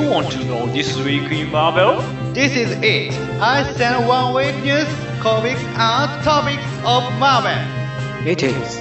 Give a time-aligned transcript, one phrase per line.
[0.00, 2.00] You want to know this week in Marvel?
[2.32, 3.12] This is it.
[3.38, 4.88] I send one week news,
[5.20, 7.60] comics, and topics of Marvel.
[8.24, 8.78] It is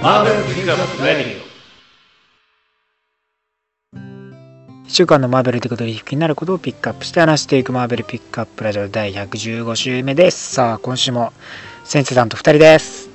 [0.00, 1.40] Marvel Pickup Radio.
[3.96, 11.32] 1週間のマーベルということで気になることをピックアップして話していくマーベルピックアップラジオ第115週目ですさあ今週も
[11.82, 13.10] 先生さんと2人です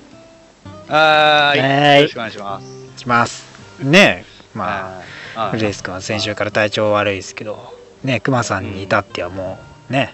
[0.89, 1.61] はーい。
[1.61, 2.65] はいよろしくお願いします。
[2.97, 3.45] いきます
[3.81, 5.14] ねえまあはい。
[5.35, 7.73] レース君は先週から体調悪いですけど
[8.03, 9.59] ねクマさんに至ってはも
[9.89, 10.13] うね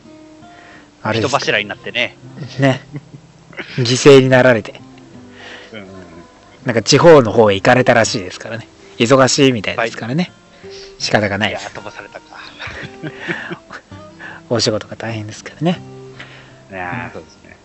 [1.03, 1.29] あれです。
[1.29, 2.15] 人柱になってね。
[2.59, 2.81] ね。
[3.77, 4.79] 犠牲になられて。
[5.73, 5.85] うん。
[6.65, 8.67] なんか地方の方へ行かれたらしいですからね。
[8.97, 10.31] 忙しいみたいですからね。
[10.99, 12.25] 仕方がないいや、飛ばされたか。
[14.49, 15.81] お仕事が大変ですからね。
[16.69, 17.57] いやーそうですね。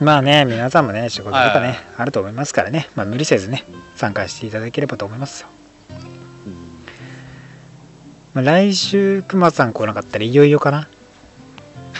[0.00, 1.62] まあね皆さんもね仕事とかはい。
[1.62, 2.88] ねあると思いますからね。
[2.94, 3.64] まあ無理せずね
[3.96, 5.57] 参加していただければと思いますよ、うん
[8.38, 10.86] まあ、来週くまさん来なかったらいよいよかな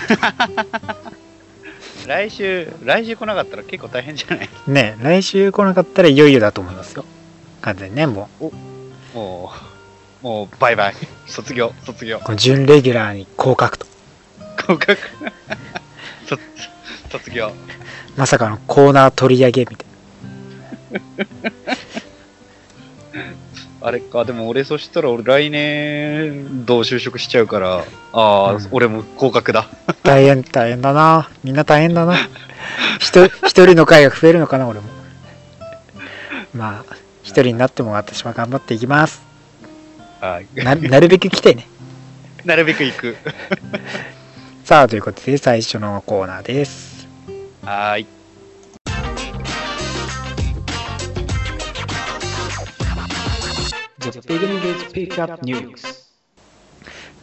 [2.06, 4.48] 来週、来週来なかったら結構大変じゃない？
[4.68, 7.04] ね来週来なかったらいよいよだと思いますよ
[7.60, 8.52] 完全にねもも
[10.22, 10.94] う、もう、バイバイ。
[11.26, 12.20] 卒業、卒業う。
[12.22, 13.86] この準レギュラーに降格と
[14.68, 14.96] 合格？
[16.28, 16.40] 卒
[17.10, 17.50] 卒業。
[18.16, 19.88] まさかのコーナー取り上げみたい
[23.80, 29.68] あれか、でも俺そしたら俺来年どう就職しちゃうから、ああ、うん俺も合格だ。
[29.86, 32.14] な大変大変だなみんな大変だな
[32.98, 34.88] 一人一人の回が増えるのかな俺も
[36.54, 39.22] まあ一人になっても私は頑張っていきます
[40.20, 40.46] はい。
[40.56, 41.68] ななるべく来てね
[42.44, 43.16] なるべく行く。
[44.64, 47.06] さあということで最初のコーナーです
[47.64, 48.17] はーい。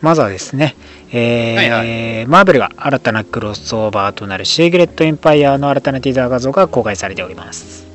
[0.02, 0.76] まずはですね、
[1.12, 1.84] えーは
[2.24, 7.86] いマーベルが新たなクロスオーバーとなるシーグレット・エンパイアの新たなティザー画像が公開されております。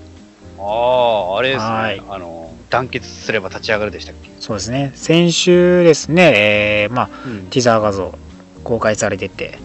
[0.58, 2.00] ああ、あれですはい。
[2.00, 2.06] ね。
[2.08, 4.30] あの、団結すれば立ち上がるでしたっけ？
[4.40, 4.92] そうですね。
[4.94, 6.32] 先週ですね、
[6.84, 7.42] えーまあ、うん。
[7.46, 8.14] ティザー画像
[8.64, 9.58] 公開されてて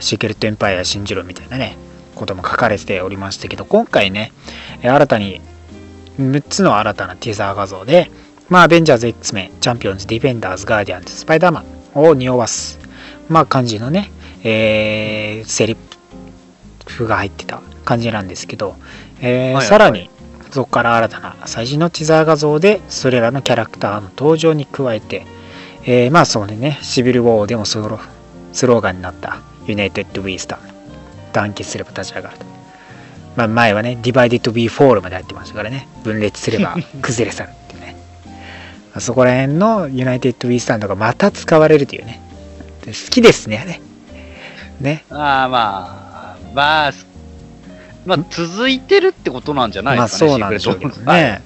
[0.00, 1.76] シークレット・エンパイア信じろみたいなね
[2.14, 4.32] ことも書かれておりましたけど今回ね
[4.82, 5.40] えー新たに
[6.20, 8.10] 6つの新たなティザー画像で
[8.48, 11.64] まあアベンジャーズ X メンチャンピオンズディフェンダーズガーディアンズスパイダーマ
[11.94, 12.78] ンを匂わす。
[13.28, 14.12] まあ感じのね、
[14.44, 15.76] えーセリ
[16.86, 18.76] フが入ってた感じなんですけど、
[19.20, 20.10] えーさらに
[20.52, 25.26] そこから新たな最新のティザー画像でそれらのキャラクターの登場に加えて、
[25.84, 27.98] えーまあそうねシビル・ウォーでもスロ
[28.52, 30.60] スローガンになった United We Stand
[31.32, 32.46] 団結すれば立ち上がると、
[33.34, 35.88] まあ、前はね Divided We Fall まで入ってましたからね。
[36.04, 37.50] 分裂すれば崩れ去る
[39.00, 42.20] そこら辺の United We Stand のがまた使われるというね。
[42.84, 43.80] で好きですねあれ。
[44.80, 45.04] ね。
[45.10, 47.06] ああ、まあ、まあ、す
[48.04, 51.42] まあ、続いてるってことなんじゃないまあですかね、そうなんでしょうけどね、トはい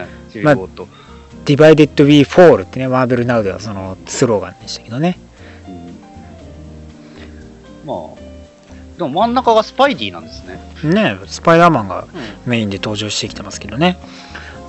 [0.00, 0.88] うん、シークレットと。
[1.46, 5.18] Divided We Fall ってねマーベル・ナウではそのスローガンでしたけどね。
[5.66, 5.74] うん。
[7.86, 7.96] まあ、
[8.98, 10.60] でも真ん中がスパイディなんですね。
[10.82, 12.06] ねスパイダーマンが
[12.44, 13.96] メインで登場してきてますけどね、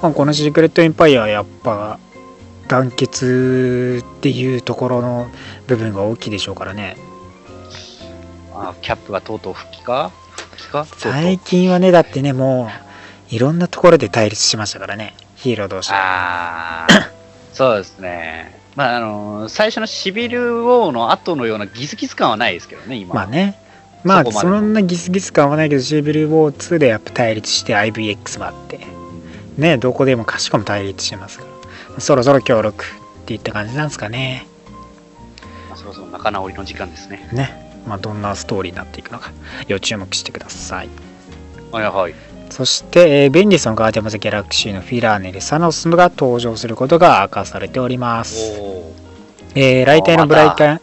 [0.02, 2.00] まあ、このシークレット・エンパイアはやっぱ
[2.68, 5.30] 団結っていうところの
[5.68, 6.96] 部分が大きいでしょうからね。
[8.54, 10.12] あキャップがとうとう復帰か？
[10.36, 10.86] 復帰か？
[10.86, 12.70] 最近はねだってねも
[13.32, 15.16] ういろんなところで対立しましたからね。
[15.36, 15.96] ヒーロー同士で。
[15.96, 17.12] ああ、
[17.54, 18.60] そうですね。
[18.76, 23.16] まあ、あの最初のシビルウォーの後のようなギスギス感はないですけどね、今。
[23.16, 23.60] まあね。
[24.04, 28.80] まあそんなギスギス感はないけどシービル・ウォー2でやっぱ対立して IBX もあって
[29.59, 31.46] ねどこでもかしこも対立してますか
[31.96, 34.47] らそろそろ協力っていった感じなんですかね
[35.70, 37.30] まあ、そろそろ仲直りの時間ですね。
[37.31, 39.31] ねまあどんなストーリーになっていくのか
[39.68, 40.90] 要注目してください
[41.72, 42.16] はいはい。
[42.50, 48.60] そして、えーベンディスのガーディアンズ・ギャラクシーのフィナーレにサノスが登場することが明かされております。
[49.56, 50.81] えー、ライターのブライまカン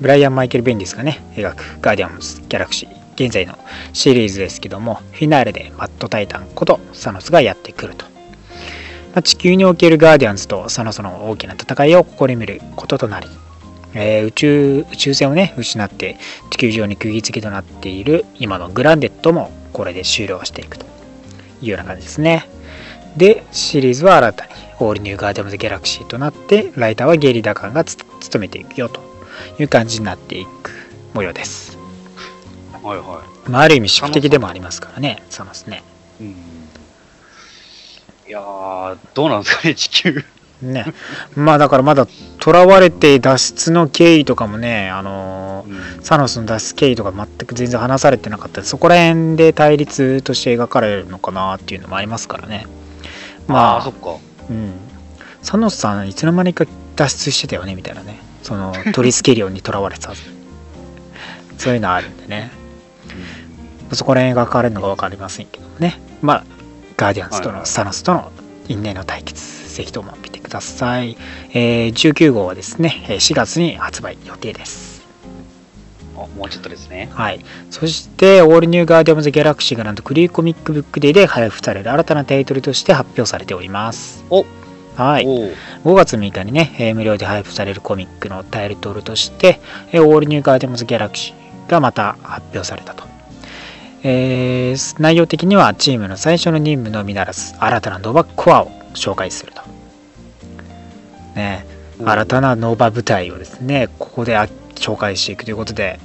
[0.00, 3.58] ブライアン・マイケル・ベンディスがね、描くガーディアンズ・ギャラクシー、現在の
[3.92, 8.17] シリーズですけども、フィナーレでマッド・タイタンことサノスがやってくると。
[9.14, 13.26] まあ、地球におけるガーディアンズとサノスの大きな戦いを試みることとなり、
[13.94, 16.18] えー宇宙宇宙船をね失って
[16.50, 20.86] 地球上に釘付けとなっている今の Grounded もこれで終了していくと
[21.62, 22.48] いうような感じですね
[23.16, 29.00] でシリーズは新たにオールニューガーディアンズ・ギャラクシーとなってライターはジェリー・ダガンがつ務めていくよと
[29.58, 30.70] いう感じになっていく
[31.14, 31.76] 模様です、
[32.82, 35.82] はいはまあ、ある意味宿敵でもありますからねサノスね
[36.20, 36.24] い。
[36.24, 36.57] うん。
[38.28, 40.22] いやー、どうなんですかね、地球。
[40.60, 40.84] ね。
[41.34, 42.06] まあだからまだ
[42.42, 52.66] 囚われて脱出の経緯とかもね、あのーサノスの脱出経緯とか全く全然話されてなかったそこら辺で対立として描かれるのかなっていうのもありますからね。
[53.46, 54.16] まあ、あーそっか。
[54.50, 54.72] うん。
[55.40, 56.66] サノスさんいつの間にか
[56.96, 58.18] 脱出してたよねみたいなね。
[58.42, 60.12] そのトリスケリオンに囚われてた。
[61.56, 62.50] そういうのあるんでね。
[63.92, 65.98] そこら辺描かれるのか分かりませんけどもね。
[66.20, 66.44] まあ、
[66.98, 68.32] ガーディアンズとのサノスとの
[68.68, 71.16] 因縁の対決、ぜひとも見てください。
[71.54, 75.06] えー19号はですね、えー4月に発売予定です。
[76.16, 77.08] あもうちょっとですね。
[77.12, 77.44] はい。
[77.70, 84.24] そして、オールニューガーディアンズ・ギャラクシーがなんとフリーコミックブックデーで配布される新たなタイトルとして発表されております。
[84.28, 84.44] お
[84.96, 85.24] はい。
[85.26, 85.54] おう
[85.84, 89.60] 5月6日にね、えー無料で配布されるコミックのタイトルとして、
[89.92, 93.04] えーオールニューガーディアンズ・ギャラクシーがまた発表されたと。
[94.02, 99.62] えー内容的にはチームの最初の任務のみならず新たなノバコープスを紹介すると。
[101.34, 101.66] ね、
[102.04, 106.00] 新たなノーバ部隊をですね、ここであ紹介していくということで、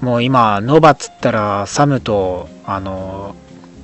[0.00, 3.36] もう今、ノーバっつったら、サムと、あの、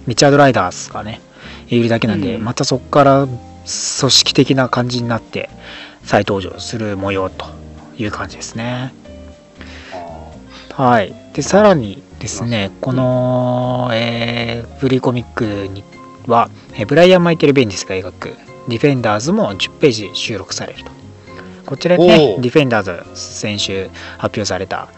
[0.06, 1.20] ミチャードライダースがね、
[1.68, 3.36] いるだけなんで、うんまたそこから組
[3.66, 5.50] 織的な感じになって、
[6.04, 7.46] 再登場する模様と
[7.98, 8.94] いう感じですね。
[10.78, 11.14] あはい。
[11.34, 15.84] で、さらにですね、この、えー、フリーコミックに
[16.26, 18.36] は、えーブライアン・マイケル・ベンディスが描く
[18.68, 20.90] ディフェンダーズも10ページ収録されると。
[21.66, 24.88] こちらにねディフェンダーズ先週発表された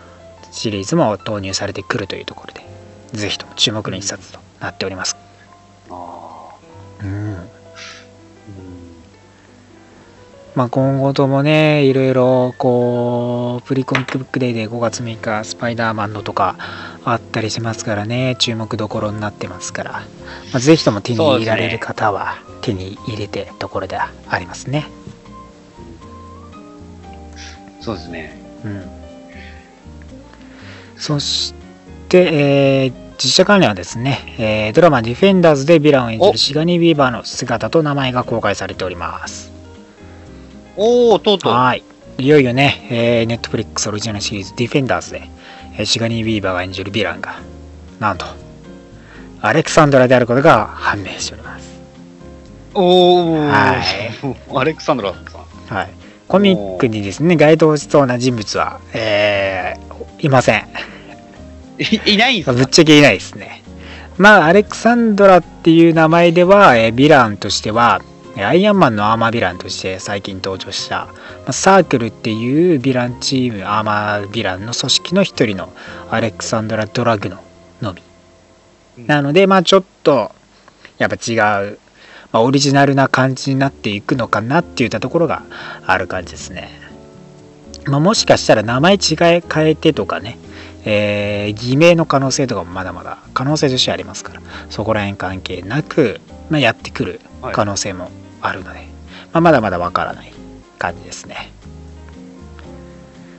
[0.50, 2.62] シリーズも投入されてくるというところで、
[3.12, 5.16] ぜひとも注目の一冊となっております。
[7.02, 7.48] うん。
[10.58, 16.56] まあ、今後ともね、いろいろこう、プリコミックブックデーで5月6日、スパイダーマンのとか
[17.05, 20.00] あったりしますからね、注目どころになってますから、ま
[20.55, 24.88] あ、ぜひとも手に入れられる方は手に入れてところでありますね。
[27.81, 28.37] そうですね。
[28.64, 28.90] うん。
[30.96, 31.54] そし
[32.08, 39.57] て、えー実写関連はですね、えードラマディフェンダーズでヴィランを演じおるシガニー・ウィーバーの姿と名前が公開されております。
[40.80, 41.52] おおとうとう。
[41.52, 41.82] はい。
[42.19, 45.22] いよいよね、えー、ネットフリックスオリジナルシリーズディフェンダーズで、
[45.76, 47.40] えーシガニー・ウィーバーが演じるヴィランが、
[48.00, 48.26] なんと、
[49.40, 51.69] アレクサンドラであることが判明しております。
[52.75, 53.76] おお、は
[54.54, 55.76] アレクサンドラさん。
[55.76, 55.90] はい。
[56.28, 60.69] コミックにですね、該当しそうな人物は、えー、いません。
[61.78, 62.52] い いないんすか？
[62.52, 63.62] ぶっちゃけいないですね。
[64.16, 71.14] まあ、アレクサンドラっていう名前では、えーヴィランとしては、えーアイアンマンのアーマーヴィランとして最近登場した、ま
[71.49, 75.73] あサークルっていうヴィランチーム、アーマーヴィランの組織の一人の
[76.11, 77.43] アレクサンドラ・ドラグノ
[77.81, 78.02] のみ。
[79.06, 80.32] なので、まあちょっと、
[80.99, 81.79] やっぱ違う、
[82.32, 85.43] まあ、オリジナルな感じになっていくのかなっていったところが
[85.87, 86.70] ある感じですね。
[87.87, 88.99] まあ、もしかしたら名前違い
[89.52, 90.38] 変えてとかね、
[90.85, 96.20] えー偽名の可能性とかもまだまだ可能性としてありますから、そこら辺関係なく、
[96.50, 98.81] まあ、やってくるはい可能性もあるので、
[99.32, 100.32] まあ、まだまだわからない
[100.79, 101.52] 感じですね。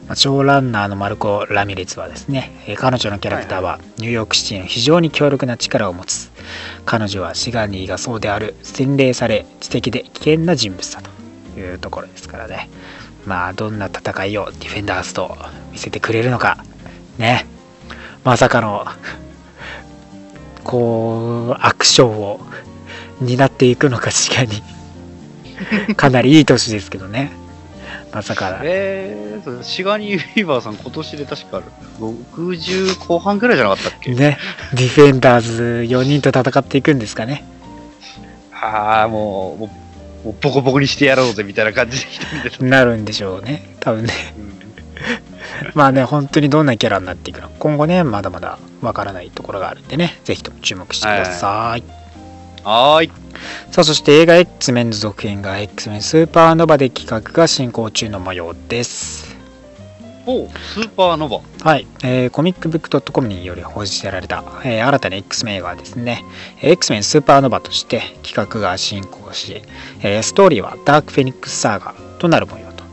[0.08, 6.32] まあ、超ランナーのマルコ・ラミレツはですね、えー彼女のキャラクターはニューヨークシティの非常に強力な力を持つ。
[6.86, 11.02] 彼女はシガニーがそうである洗礼され知的で危険な人物だ
[11.54, 12.70] というところですからね。
[13.28, 15.38] まあどんな戦いをディフェンダーズと
[15.72, 16.64] 見せてくれるのか
[17.20, 17.46] ね。
[18.24, 18.88] まさかの
[20.64, 22.40] こうアクションを
[23.22, 24.64] 担っていくのかしかに
[25.96, 27.32] かなりいい年ですけどね。
[28.12, 31.62] まさかえー、シガニー・フィーバーさん今年で確か
[32.00, 34.40] 60後半ぐらいじゃなかったっけ、ね、
[34.74, 37.44] ディフェンダーズ4人と戦っていくんですかね。
[38.52, 39.70] ああ、もう、も
[40.24, 42.00] う、もうボコボコにしてやろうぜみたいな感じ
[42.60, 42.66] で。
[42.66, 43.76] なるんでしょうね。
[43.80, 44.14] 多分ね。
[44.38, 44.50] うん
[45.74, 51.82] まあね、本当にどんなキャラになっていくのか、今後ね、まだまだわからないところがあるんでね、ぜひとも注目してください。
[51.82, 53.12] はーい。
[53.72, 59.38] さあ、そして映画 X メンズ続編が X メンスーパーノバで企画が進行中の模様です。
[60.26, 61.42] おスーパーノバ。
[61.64, 66.24] はい、えーコミックブック .com により報じられた、えー新たな X メン映画はですね、
[66.62, 69.62] えー X メンスーパーノバとして企画が進行し、
[70.02, 72.84] えーストーリーはダークフェニックスサーガとなる模様と。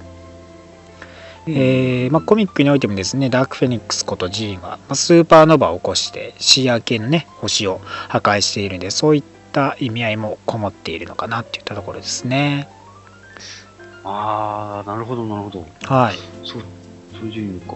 [1.49, 9.36] えーまあ、コミックにおいてもですね、ダークフェニックスことジーンは、まあ、スーパーノバを起こしてシア系のね、星を破壊しているんで、そういった
[9.79, 12.69] 意味合いもこもっているのかなっていったところですね。
[14.05, 15.67] ああ、なるほど、なるほど。
[15.83, 16.17] はい。
[16.45, 16.63] そう、
[17.13, 17.75] そういう意味か。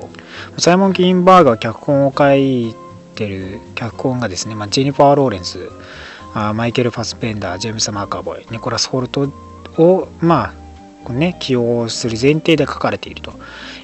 [0.59, 2.75] サイモン・キンバーガー脚本を書い
[3.15, 5.71] てる脚本がですね、まあ、ジェニファー・ローレンス
[6.35, 9.33] あーマイケル・ファスペンダージェームス・マーカーボーイニコラス・ホルト
[9.79, 10.61] をまあ
[11.09, 13.33] ね、起用する前提で書かれていると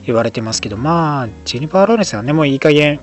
[0.04, 3.00] 言われてますけど、まあ、ジェニファー・ローレンスはね、もういい加減、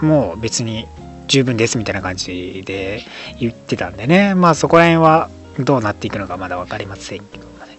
[0.00, 0.86] もう別に
[1.28, 3.02] 十分ですみたいな感じで
[3.38, 5.30] 言ってたんでね、まあそこら辺は
[5.60, 7.78] どうなっていくのかまだ分かりませんけどもね、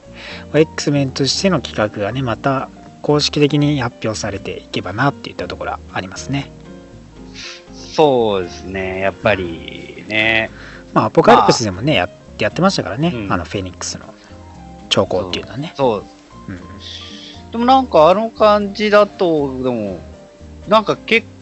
[0.53, 2.70] X メンとしての企画がね、また
[3.01, 6.51] 公式的に発表されていけばなっていったところはありますね。
[7.74, 10.50] そうですね、やっぱりね。
[10.94, 14.13] まあ、アポカリプスでもね、やってやってましたからね、うんあのフェニックスの
[14.89, 15.74] 兆候っていうのはね。
[15.75, 16.03] そう。
[16.48, 16.60] うん
[17.51, 20.00] でもなんかあの感じだと、でも、
[20.68, 21.38] なんか結構、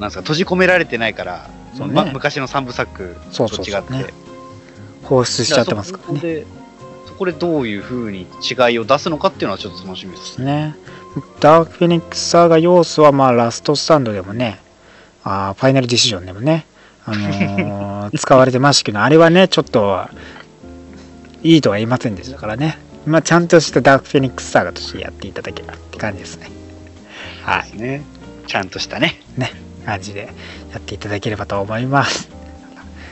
[0.00, 3.88] なんですか、閉じ込められてないから、そうねま昔の三部作とそうそう違って。
[3.88, 4.30] そうね
[5.02, 6.14] 放出しちゃってますからね。
[6.14, 6.46] そこで、
[7.06, 10.40] そこでどういうふうに違いを出すのかっていうのはちょっと楽しみです。
[10.40, 10.76] ね。
[11.40, 14.60] ダークフェニックスサーガ要素は、まあ、ラストスタンドでもね、
[15.24, 16.66] あーファイナルディシジョンでもね、
[17.04, 20.06] あのー 使われてましたけど、あれはね、ちょっと、
[21.42, 22.78] いいとは言いませんでしたからね。
[23.06, 26.50] まあ、ちゃんとしたダークフェニックスサーガとしてやっていただければって感じですね。
[27.42, 27.76] はい。
[27.76, 28.02] ね。
[28.50, 29.20] ちゃんとしたね。
[29.36, 29.52] ね。
[29.86, 30.28] 感じで
[30.72, 32.28] やっていただければと思います。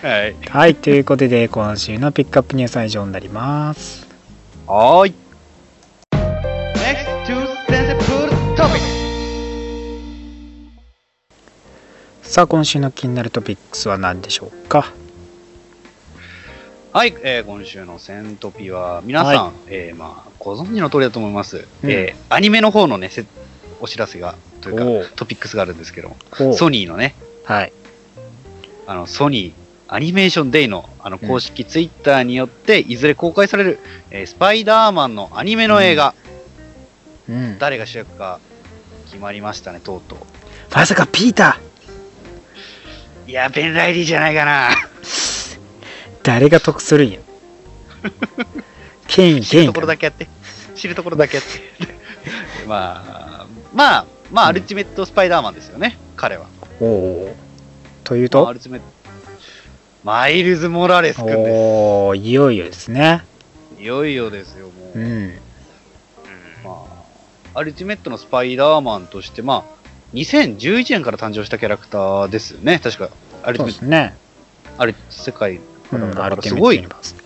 [0.02, 0.34] はい。
[0.48, 0.74] はい。
[0.74, 4.08] ということで、今週のピックアップニュースは以上になります。
[4.66, 5.14] はーい。
[6.10, 8.80] Next to sensible topic!
[12.22, 14.92] さあ、今週の気になるトピックスは何でしょうか？
[16.92, 21.58] はい、えー今週のセントピは、皆さん、えーまあ、ご存知の通りだと思います。
[21.84, 23.24] うんえーアニメの方のね、せ
[23.80, 26.16] お知らせが、というか、トピックスがあるんですけど
[26.54, 27.72] ソニーのね、はい。
[28.86, 29.52] あの、ソニー、
[29.88, 33.78] アニメーションデイの、あの、公式ツイッターによって、いずれ公開される、
[34.10, 36.14] えースパイダーマンのアニメの映画、
[37.28, 37.58] うん。
[37.58, 38.40] 誰が主役か
[39.06, 40.18] 決まりましたね、とうとう。
[40.74, 41.58] まさかピータ
[43.26, 44.70] いや、ベン・ライリーじゃないかな。
[44.70, 45.58] ー
[46.22, 47.20] 誰が得するんや
[49.06, 50.28] ケイン、知るところだけやって。
[50.74, 51.88] 知るところだけやって。
[52.68, 56.46] まあ、まあ、まあ、うんアルティメット・スパイダーマンですよね、彼は。
[56.80, 57.36] おお
[58.04, 58.86] というまあとアルティメット。
[60.04, 63.22] マイルズ・モラレス君でおおいよいよですね。
[63.76, 63.82] す。
[63.82, 64.98] いよいよですよ、もう。
[64.98, 65.38] うん。
[66.64, 66.86] ま
[67.54, 73.10] あ、アルティメットのスパイダーマンとして、まあ、2011年から誕生したキャラクターですよね、確か。
[73.42, 74.14] アルティメット、そうですね。
[74.78, 77.14] ある世界うん、だからすごい、だトユニバース。
[77.14, 77.22] か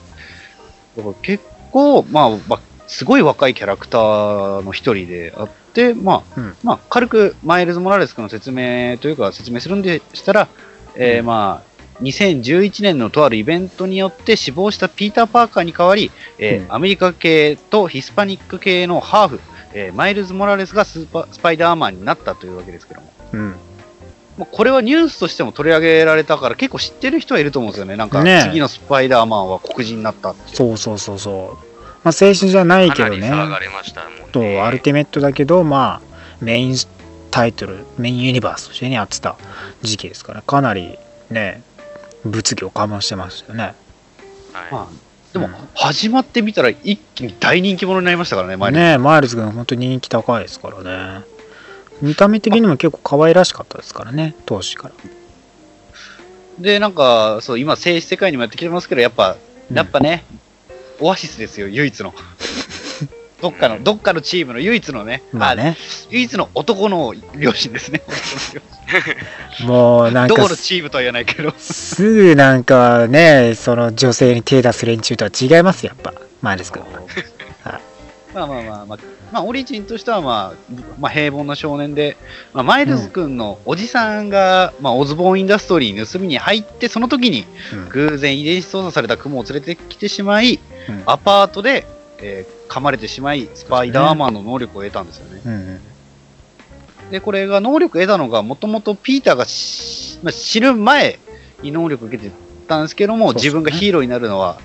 [0.96, 10.48] ら結構、まあ、まあ、すごい若いキャラクターの一人であって、まあ、うんまあ、軽くマイルズ・モラレス君の説明というか説明するんでしたら、
[10.94, 19.40] えーうんまあ、2011年のとあるイベントによって死亡したピーター・パーカーに代わり、えーうんアメリカ系とヒスパニック系のハーフ、
[19.74, 23.54] えーマイルズ・モラレスがスーパスパイダーマンになったというわけですけども、うん。
[24.38, 27.96] もうこれはニュースとしても取り上げられたから結構知ってる人はいると思うんですよね。
[27.96, 30.56] なんか次のスパイダーマンは黒人になったって。
[30.56, 31.71] そうそうそうそう。
[32.04, 33.30] まあ、青春じゃないけどね。
[34.32, 36.76] と、アルティメットだけど、まあ、メイン
[37.30, 39.36] タイトル、メインユニバースとしてね、やってた
[39.82, 40.98] 時期ですから、かなり
[41.30, 41.62] ね、
[42.24, 43.64] 物議を醸してましたよね。
[43.64, 43.74] はい
[44.72, 44.86] まあ、
[45.32, 48.80] でもうん、始まってみたら一気に大人気者になりましたからね、マイルズ。
[48.82, 51.24] ねマイルズ君本当に人気高いですからね。
[52.02, 54.94] 見た目的にも結構可愛らしかったですからね、当時から。
[56.58, 59.36] で、なんか、そう、今、静止世界にもやってきてますけど、やっぱ、
[59.70, 60.24] うんやっぱね、
[61.02, 62.14] オアシスですよ、唯一の。
[63.42, 65.76] どっかの、どっかのチームの唯一のね、まあね、
[66.10, 68.02] 唯一の男の両親ですね。
[69.66, 71.52] もうなんかどこのチームとは言わないけど。
[71.58, 76.88] すぐなんかね、その女性に手出す連中とは違いますよ、やっぱ、マイルズ君は。
[78.32, 78.98] まあ まあまあまあ、
[79.32, 82.16] まあ、オリジンとしては、まあ、まあ、平凡な少年で、
[82.52, 91.86] まあ、マイルズ君のおじさんが、まあ、オズボーンインダストリーに盗みに入って、その時にうん偶然遺伝子操作された雲を連れてきてしまい、うんアパートで、
[92.18, 95.42] えー噛まれてしまい、スパイダーマンの能力を得たんですよね。
[95.44, 95.80] うんうん
[97.10, 101.18] で、これが能力を得たのが、もともとピーターがし、まあ、死ぬ前
[101.62, 102.30] に能力を受けて
[102.66, 104.58] たんですけども、ね自分がヒーローになるのは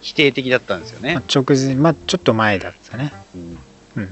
[0.00, 1.22] 否定的だったんですよねまあ。
[1.28, 3.12] 直前、まあちょっと前だったね。
[3.34, 3.58] うん
[3.96, 4.08] うん。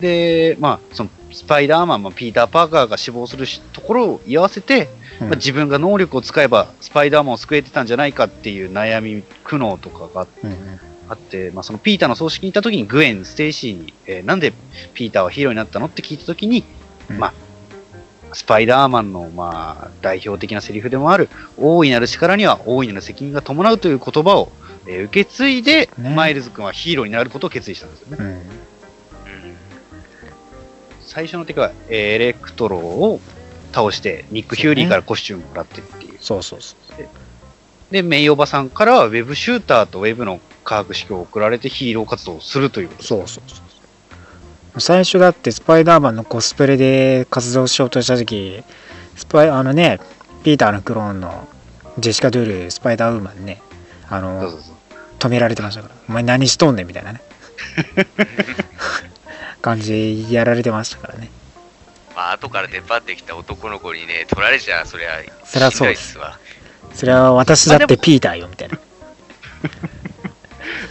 [0.00, 4.88] で、まあ、そのスパイダーマン、まあ、ピーター・パーカーが死亡するしところを居合わせて、
[5.20, 5.28] うん。
[5.28, 10.80] まあ、自分が能力を使えばスパイダーマンを救えてたんじゃないかっていう悩み、苦悩とかがうんうん。
[11.06, 14.52] あって、まあ、そのピーターの葬式に行った時にグエン・ステイシーに、えーなんで
[14.94, 16.64] ピーターはヒーローになったのって聞いた時に、
[17.10, 17.18] うん。
[17.18, 17.34] まあ、
[18.34, 24.52] スパイダーマンの、まあ、代表的なセリフでもある、大いなる力には大いなる責任が伴うという言葉を、
[24.86, 26.10] えー受け継いで、ね。
[26.10, 28.16] マイルズ君はヒーローになることを決意したんですよね。
[28.20, 28.26] うん。
[28.26, 28.42] うん。
[31.00, 33.20] 最初の敵は、えーエレクトロを
[33.72, 36.18] 倒して、ニック・フューリーからコスチュームもらってっていう。
[36.20, 36.76] そうそうそ
[37.90, 43.62] で、メイおばさんからはウェブシューターとウェブの化学式を送られてヒーロー活動をするということそうそうそ
[44.76, 48.62] う最初だってスパイダーマンのコスプレで活動しようとした時
[49.14, 50.00] スパイあのね
[50.42, 51.46] ピーターのクローンの
[51.98, 53.62] ジェシカ・ドゥールスパイダーウーマンね。
[54.08, 54.73] あのそうそうそう
[55.24, 55.94] 止められてましたから。
[56.06, 57.22] お前何しとんねんみたいなね。
[59.62, 61.30] 感じでやられてましたからね。
[62.14, 66.18] まあ、後から出っ張ってきた男の子にね、取られちゃ、そりゃ、そりゃそうです。
[66.18, 66.38] わ。
[66.92, 68.78] それは私だってピーターよみたいな。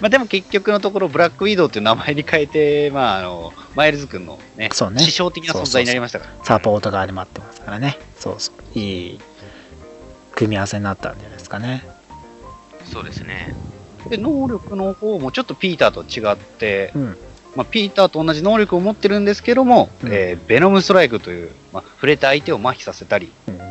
[0.02, 5.04] まあでも結局のところ、ブラックウィドウっていう名前に変えて、まああの、マイルズ君のね、そうね。
[5.04, 6.32] 師匠的な存在になりましたから。
[6.44, 8.00] サポート側で待ってますからね。
[8.18, 8.80] そうそう。
[8.80, 9.22] いい
[10.36, 11.86] 組み合わせになったんじゃないですかね。
[12.92, 13.54] そうですね。
[14.10, 17.18] で、能力の方もちょっとピーターと違って、うん。
[17.56, 20.14] まあ、ピーターと同じ能力を持ってるんですけども、うん。
[20.14, 23.58] えーベノムストライクという、まあ、触れた相手を麻痺させたり、うん。
[23.58, 23.66] ま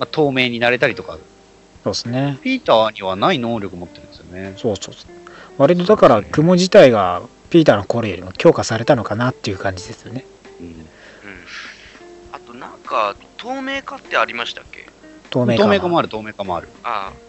[0.00, 1.18] あ、透明になれたりとか、
[1.84, 2.38] そうですね。
[2.42, 4.54] ピーターにはない能力を持ってるんですよね。
[4.56, 5.12] そうそうそう。
[5.58, 10.26] 割とだから雲自体がピーターの頃よりも強化されたのかなっていう感じですよね。
[10.60, 10.66] うん。
[10.66, 10.86] うん。
[12.32, 14.86] あと、なんか、透明化ってありましたっけ？
[15.30, 16.68] 透明化もある、透明化もある。
[16.82, 17.27] ああ。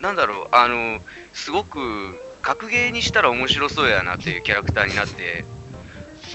[0.00, 1.00] なんだろう、あの、
[1.32, 5.44] すごく、格ゲーにしたら面白そうやなっていうキャラクターになって、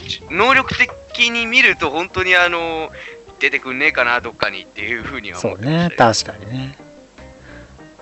[0.08, 2.92] ち能力的に見ると本当にあの、
[3.40, 6.40] 出てくんねえかな、どっかにっていうふうにはそう思ってまねしたよ。
[6.40, 6.78] 確かにね。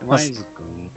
[0.05, 0.91] マイルズ君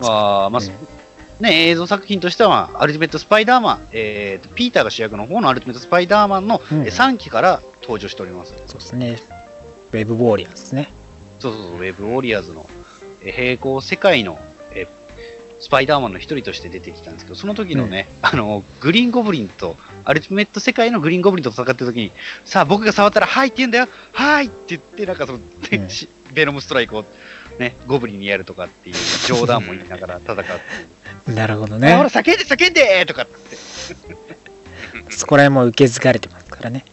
[0.00, 1.02] は、まあ、うん
[1.42, 6.82] ね、映像作品としては、アルティメット・スパイダーマン、えーと、ピーターが主役の方のアルティメット・スパイダーマンのうん。
[6.82, 8.54] 3期から登場しております。
[8.68, 9.20] そうですね。
[9.90, 10.92] ウェブウォーリアーですね。
[11.40, 12.64] そうそうそう、ウェブ・ウォリアーズの、
[13.24, 14.38] えー平行世界の、
[14.74, 15.02] えー
[15.62, 22.10] スパイダーマンの一人として出てきたんですけど、その時のね、あの、グリーンゴブリンと、アルティメット世界のグリーンゴブリンと戦ってる時に、
[22.44, 27.04] さあ僕が触ったら、はいって言うんだよ、はいって言って、なんかその、うんしベノムストライクを、
[27.60, 28.96] ね、ゴブリンにやるとかっていう
[29.28, 33.56] 冗談も言いながら戦って、なるほどあほら、ね叫んで叫んでとかって。
[35.14, 36.84] そこら辺も受け継がれてますからね。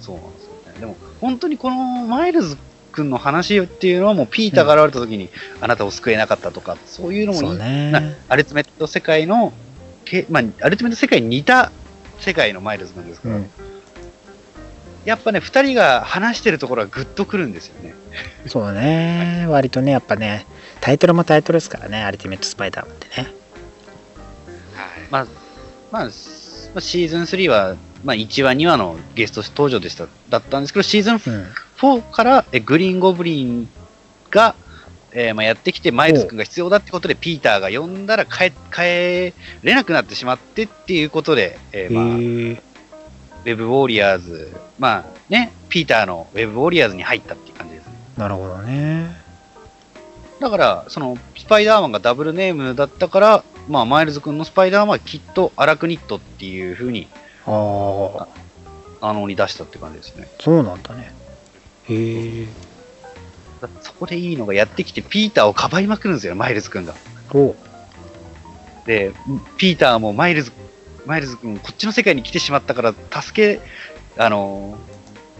[0.00, 0.80] そうなんですよね。
[0.80, 2.58] でも、本当にこのマイルズ
[2.92, 8.16] 君の話っていうのはもうピーターが現れた時に、あなたを救えなかったとか、そういうのもね。
[8.28, 9.52] アルティメット世界の、
[10.04, 11.72] けまあ、アルティメット世界に似た
[12.20, 13.50] 世界のマイルズなんですけど、うん。
[15.04, 17.94] やっぱね、二人が話してるところはグッとくるんですよね。
[18.46, 19.46] そうね。
[19.48, 20.46] 割とねやっぱね
[20.80, 23.28] タイトルもタイトルですからねアルティメットスパイダーマンってね。
[24.74, 24.86] はい。
[25.10, 25.26] まあ、
[25.90, 31.46] まあ、すまあシーズン3は、まあ、1話、2話のゲスト登場でしただったんですけど、シーズンうん
[31.82, 33.68] 4からえグリーンゴブリン
[34.30, 34.54] が、
[35.10, 47.94] えーまあ、やってきて、マイルズ君が必要だってことで、ピーターが呼んだら帰帰れなくなってしまってっていうことで、えーまあ、ウェブウォーリアーズ、まあね、ピーターのウェブウォーリアーズに入ったっていう感じですね。
[48.16, 49.20] なるほどね
[50.38, 57.08] だから、そのスパイダーマンがダブルネームだったから、まあ、マイルズ君のスパイダーマンはキッド・アラクニッドっていう風に
[57.46, 58.26] あ
[59.00, 60.28] ああのに出したって感じですね。
[60.40, 61.21] そうなんだね
[61.88, 62.46] へえ
[63.60, 66.94] だそこでいいのがやってきて、ピーターをかばいまくるんですよ、マイルズ君が。
[67.32, 67.54] お
[68.86, 69.12] で、
[69.56, 70.52] ピーターもマイルズ、
[71.06, 73.60] マイルズ君、こっちの世界に来てしまったから、助け、
[74.18, 74.92] あのー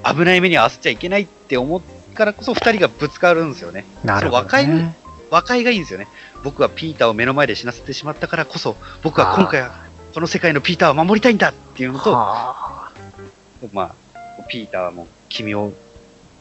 [0.04, 3.84] 危ない目に遭わせちゃいけないって思うからこそ、二人がぶつかるんですよね。
[4.04, 4.94] なるほど、ね、和解
[5.30, 6.08] 和解がいいんですよね。
[6.42, 12.92] 僕はピーターを目の前で死なせてしまったからこそ、僕は今回はこの世界のピーターを守りたいんだっていうのと、はあ
[13.72, 15.72] まあ、ピーターはもう君を、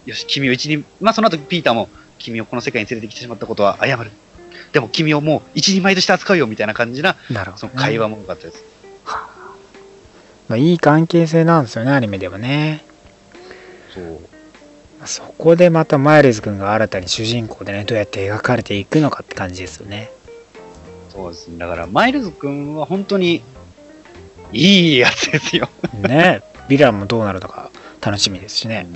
[0.05, 4.11] よし、君を一人、まあその後ピーターも君をこの世界に連れてきてしまったことは謝る。
[4.71, 8.63] でも君をもう一人前として扱うよみたいな感じな、なるほど、ね、その会話も良かったです。
[10.47, 12.83] まあ、いい関係性なんですよねアニメでもね
[13.93, 14.19] そう。
[15.05, 20.11] そこでまたマイルズ君が新たに主人公でねどうやって描かれていくのかって感じですよね
[21.09, 21.57] そうですね。
[21.57, 23.41] だから、マイルズ君は本当に
[24.53, 25.69] いいやつですよ。
[25.93, 28.87] ねヴィランもどうなるのか楽しみですしね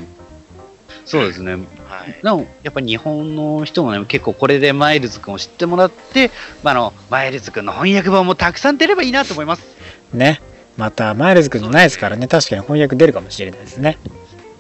[1.06, 1.54] そうですね。
[1.54, 1.58] は
[2.06, 2.20] い。
[2.22, 6.32] でも、やっぱ日本の人もね、結構これでマイルズ君を知ってもらって、
[6.64, 9.76] まあ、あの、マイルズ君の翻訳本もたくさん出ればいいなと思います。
[10.14, 10.42] ね
[10.78, 13.98] またマイルズ君ないですからね確かに翻訳出るかもしれないですね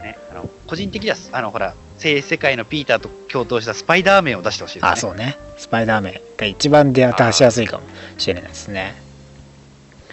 [0.02, 4.90] ね、あの個人的には、あの、ほら、正世界のピーターと共闘したスパイダーメンを出してほしいですね。
[4.92, 7.84] あそうねスパイダーメンが一番出しやすいかも
[8.18, 8.96] しれないですね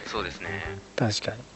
[0.07, 0.49] そうですね。
[0.97, 1.52] 確かに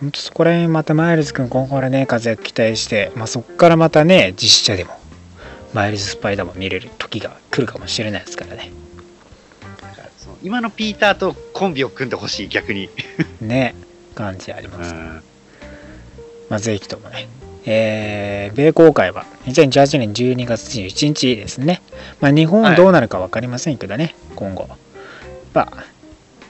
[0.00, 4.98] ほんとそこら辺またマイルズ君今後からね活躍期待して、まあ、そこからまたね実写でも
[5.74, 8.70] マイルズ・スパイダーマン見れる時が来るかもしれないですからね
[10.42, 12.88] 今のピーターとコンビを組んでほしい、逆に。
[13.40, 13.74] ね
[14.14, 15.22] 感じありうます、ん。
[16.48, 17.28] まあ、ぜひともね、
[17.66, 21.82] えー米公開は2018年12月21日ですね。
[22.20, 24.68] まあ、日本はどうなるか分かりませんけどね、今後。
[25.54, 25.84] まあ、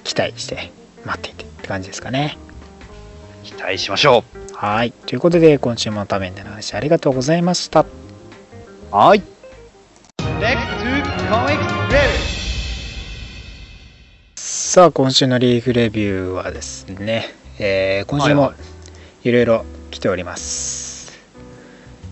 [0.05, 0.71] 期待して
[1.05, 2.37] 待っていてって感じですかね。
[3.49, 4.93] 期待しましょはい。
[4.93, 7.81] ということで、今週も多面での話ありがとうございました。
[7.81, 7.87] う。
[8.91, 9.23] はい。
[14.37, 18.55] さあ、今週のリーフレビューはですね、えー今週もは
[19.25, 21.19] いろいろ来ております。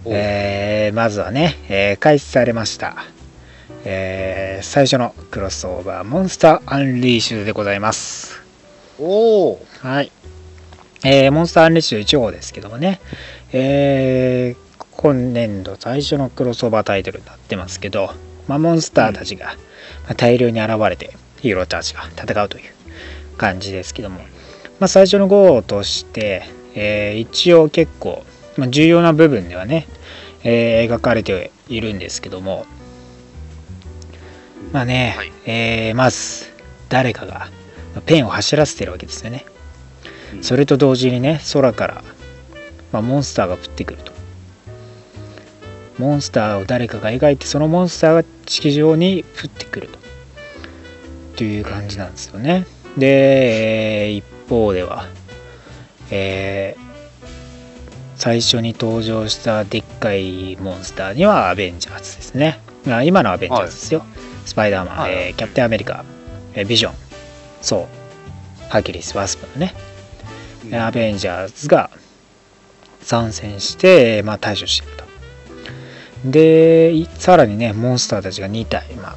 [0.05, 2.97] おえーまずはね、えー開始されました、
[3.85, 8.41] えー最初のクロスオーバー、モンスターアンリーシュでございます。
[8.99, 9.67] おお。
[9.81, 10.11] はい。
[11.09, 13.01] えーモンスターアンリッシュ1号ですけどもね、
[13.53, 18.11] えー今年度最初のクロスオーバータイトルになってますけど、
[18.49, 19.53] まあ、モンスターたちが、ま
[20.11, 22.65] あ大量に現れてヒーローたちが戦うという
[23.37, 24.19] 感じですけども、
[24.81, 26.43] まあ、最初の号として、
[26.75, 28.25] えー一応結構、
[28.57, 29.87] まあ、重要な部分ではね、
[30.43, 32.67] えー描かれているんですけども。
[34.73, 35.33] まあね、はい。
[35.45, 36.47] えーまず
[36.89, 37.49] 誰かが
[37.95, 39.45] まあペンを走らせてるわけですよね。
[40.35, 40.43] うん。
[40.45, 42.05] それと同時にね空から、
[42.93, 44.13] まあ、モンスターが降ってくると。
[45.99, 49.99] モンスターを誰かが描いてそのモンスターが地上に降ってくると。
[51.37, 52.67] という感じなんですよね。
[52.97, 55.07] で、えー一方では
[56.11, 56.87] えー
[58.17, 62.61] 最初に登場したでっかいモンスターにはアベンジャーズですね。
[62.89, 64.05] あ今のアベンジャーズですよ、
[64.47, 65.13] スパイダーマン、はい。
[65.13, 66.05] えーキャプテンアメリカ、
[66.55, 66.95] えービジョン。
[67.61, 68.71] そう。
[68.71, 69.75] ハーキュリスワスプのね
[70.73, 71.91] アベンジャーズが
[73.03, 75.05] 参戦して、まあ、対処していると。
[76.31, 79.17] で、さらにね、モンスターたちが2体、まあ、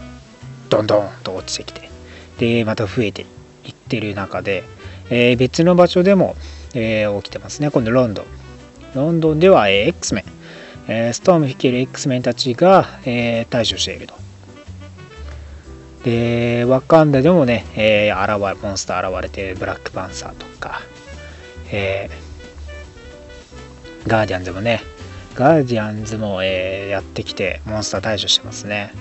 [0.70, 1.90] どんどんと落ちてきて、
[2.38, 3.26] で、また増えて
[3.66, 4.64] いってる中で、
[5.10, 6.36] えー別の場所でも、
[6.76, 7.72] えー起きてますね。
[7.72, 8.26] 今度ロンドン。
[8.94, 10.24] ロンドンでは、えー X メン、
[10.88, 14.14] えーストーム率いる X メンたちが、えー対処していると。
[16.04, 20.82] で、ワカンダでもね、えー現れモンスター現れて、ブラックパンサーとか、
[21.72, 22.30] えー
[24.08, 24.82] ガーディアンズもね、
[25.36, 28.94] ガーディアンズも、えーやってきて、モンスター対処してますね。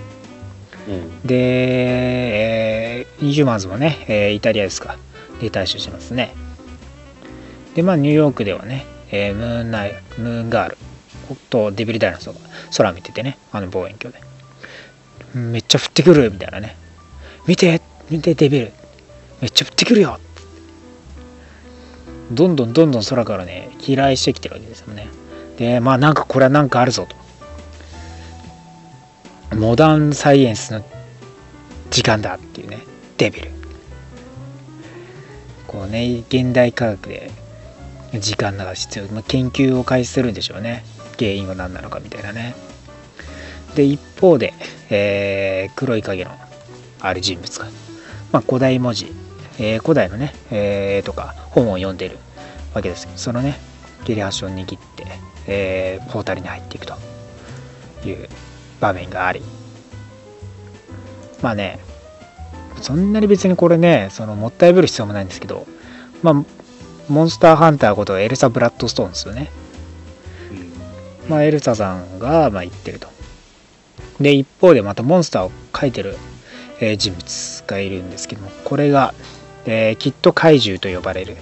[0.89, 1.21] うん。
[1.27, 1.37] で、
[3.01, 4.97] えーヒューマンズもね、えーイタリアですか、
[5.41, 6.35] で対処してますね。
[7.75, 10.77] で、まあ、ニューヨークではね、えームーンナイムーンガール
[11.51, 12.41] とデビルダイナソーが
[12.77, 14.29] 空見ててね、あの望遠鏡で。
[15.35, 16.77] めっちゃ降ってくるみたいなね。
[17.47, 18.73] 見て見てデビル
[19.41, 20.19] めっちゃ降ってくるよ
[22.31, 25.09] どんどんどんどん空からね、飛来してきてるわけですよね。
[25.57, 27.17] で、まあなんかこれはなんかあるぞと。
[29.57, 30.85] モダンサイエンスの
[31.91, 32.83] 時間だっていうね、
[33.17, 33.51] デビル。
[35.67, 37.31] こうね、現代科学で
[38.15, 39.07] 時間が必要。
[39.07, 40.85] まあ、研究を開始するんでしょうね。
[41.19, 42.55] 原因は何なのかみたいなね。
[43.75, 44.55] で、一方で、
[44.91, 46.31] えー黒い影の
[47.01, 47.67] ある人物が、
[48.33, 49.13] まあ、古代文字、
[49.59, 52.19] えー古代のね、えーとか本を読んでる
[52.75, 53.59] わけですそのね、
[54.05, 55.07] 切れ端を握って、
[55.47, 56.95] えーポータルに入っていくと
[58.07, 58.29] いう
[58.81, 59.43] 場面があり、
[61.43, 61.79] まあね、
[62.81, 65.67] そんなに別にこれね、そのもったいぶる必要もないんですけど、
[66.23, 66.45] まあ、
[67.09, 69.51] モンスターハンターことエルサ・ブラッドストーンですよね。
[71.29, 73.09] まあ、エルサさんが、まあ、言ってると。
[74.21, 76.17] で、一方でまたモンスターを描いてる、
[76.81, 79.15] えー人物がいるんですけども、これが、
[79.71, 81.37] えーきっと怪獣と呼ばれる、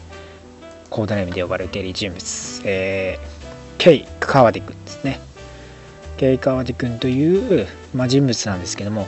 [0.91, 3.37] コードネームで呼ばれている人物、えー
[3.79, 5.21] ケイ・カワディ君ですね。
[6.17, 9.07] ケイ・カワディ君という、まあ、人物なんですけども、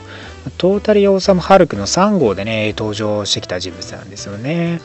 [0.56, 4.80] トータリー・オーサム・ハルクの3号でね、登場してきた人物なんですよね。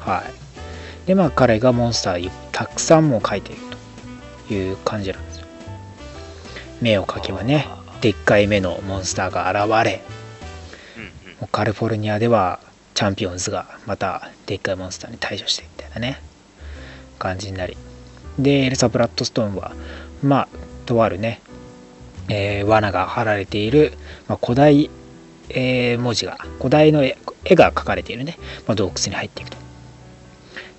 [0.00, 0.24] は
[1.04, 1.06] い。
[1.06, 3.60] で、まあ、彼がモンスターたくさんも描いている
[4.48, 5.46] という感じなんですよ。
[6.80, 7.68] 目を描けばね、
[8.00, 10.02] でっかい目のモンスターが現れ、
[11.52, 12.60] カリフォルニアでは
[12.94, 16.22] チャンピオンズがまたでっかいモンスターに対処してみたいなね。
[17.18, 17.76] 感じになり。
[18.38, 19.72] でエルサ・ブラッドストーンは
[20.22, 20.48] まあ
[20.86, 21.40] とあるね、
[22.28, 23.92] えー罠が張られている、
[24.26, 24.90] まあ、古代、
[25.50, 29.58] えー文字が古代の絵が描かれているね、まあ、洞窟に入っていくと。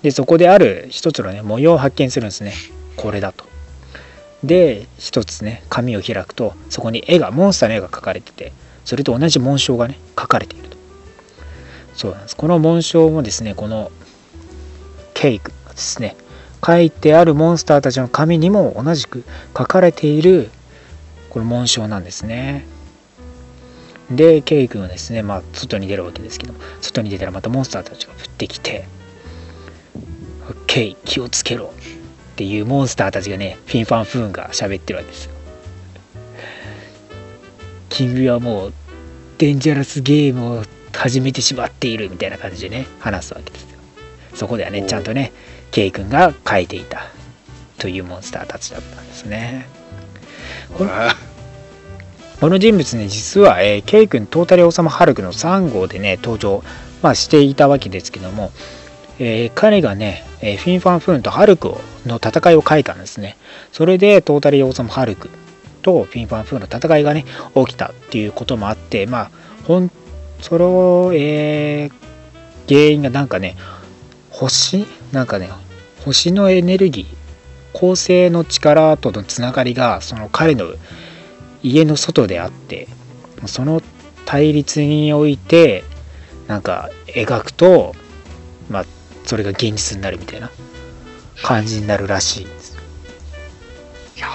[0.02, 2.52] でそこである一つのね模様を発見するんですね。
[2.96, 3.46] これだと。
[4.42, 8.52] で一つね紙を開くとそこに絵がモンスターの絵が描かれてて
[8.84, 10.73] それと同じ紋章がね書かれていると。
[11.94, 13.90] そうなんですこの紋章もですねこの
[15.14, 16.16] ケイクですね
[16.64, 19.24] 書いてあるモンスターたちの紙にも同じく
[19.56, 20.50] 書かれている
[21.30, 22.66] この紋章なんですね
[24.10, 28.86] でケイ君はですねまあ外に出るわけですけど外に出たらまたモンスターたちが降ってきて
[30.66, 31.72] ケイ気をつけろ
[32.34, 35.34] っていうモンスターたちがね、フィンファンフーンが喋ってるわけですよ。
[37.90, 38.72] 君はもう
[39.38, 43.78] デンジャラスゲームを始めてしまっているみたいな感じでね、話すわけですよ。
[44.34, 45.32] そこではね、ちゃんとね、
[45.70, 47.06] ケイ君が書いていた
[47.78, 49.66] というモンスターたちだったんですね。
[50.76, 50.90] この
[52.40, 56.62] この人物ね、実は、えー、ケイ君、トータルオサムハルクの3号でね、登場、
[57.00, 58.52] まあ、していたわけですけども、
[59.18, 63.36] えー彼がね、えーフィンファンフーンとハルクの戦いを書いたんですね。
[63.72, 65.30] それで、トータルオサムハルク
[65.82, 69.30] とフィンファンフーンの戦いがね、起きたっていうこともあって、まあ、
[69.66, 69.90] ほん、
[70.44, 72.04] それを、えー
[72.66, 73.56] 原因がなんかね、
[74.30, 74.86] 星？
[75.12, 75.50] なんかね、
[76.02, 77.06] 星のエネルギー、
[77.78, 80.72] 恒星の力とのつながりが、その彼の
[81.62, 82.88] 家の外であって、
[83.44, 83.82] その
[84.24, 85.84] 対立において、
[86.46, 87.94] なんか描くと、
[88.70, 88.84] まあ、
[89.26, 90.50] それが現実になるみたいな
[91.42, 92.76] 感じになるらしいんです。
[92.76, 92.80] よ。
[94.16, 94.28] や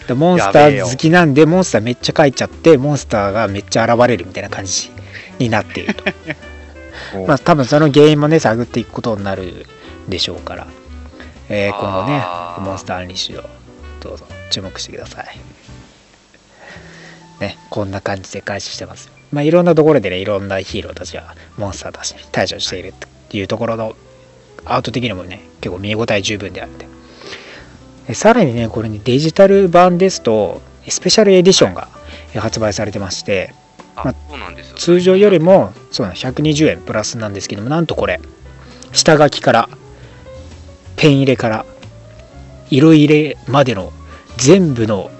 [0.00, 4.90] べでモンスター好きなんで、モンスターめっちゃ描いちゃって、モンスターがめっちゃ現れるみたいな感じ
[5.38, 6.04] になっていると。
[6.26, 6.36] え。
[7.26, 9.66] まあ多分その原因もね探っていくことになる
[10.08, 10.66] でしょうから、
[11.48, 12.24] えー今後ね
[12.58, 13.48] モンスターアンリッシュを
[14.00, 15.38] どうぞ注目してください。
[17.40, 19.10] ねこんな感じで開始してます。
[19.32, 22.92] まあいろんなところでねいろんなヒーローたちがモンスターたちに対処しているっ
[23.28, 23.96] ていうところの
[24.64, 26.86] アート的にもね結構見応え十分であって。
[28.08, 31.88] えさらにねこれにデジタル版ですとスペシャルエディションが
[32.34, 33.54] え発売されてまして
[34.02, 34.76] あ、まそうなんですよ。
[34.76, 38.20] 通常よりもそうなの120円プラスなんですけどもなんとこれ
[38.92, 39.68] 下書きから
[40.96, 41.66] ペン入れから
[42.70, 43.92] 色入れまでの
[44.36, 45.10] 全部の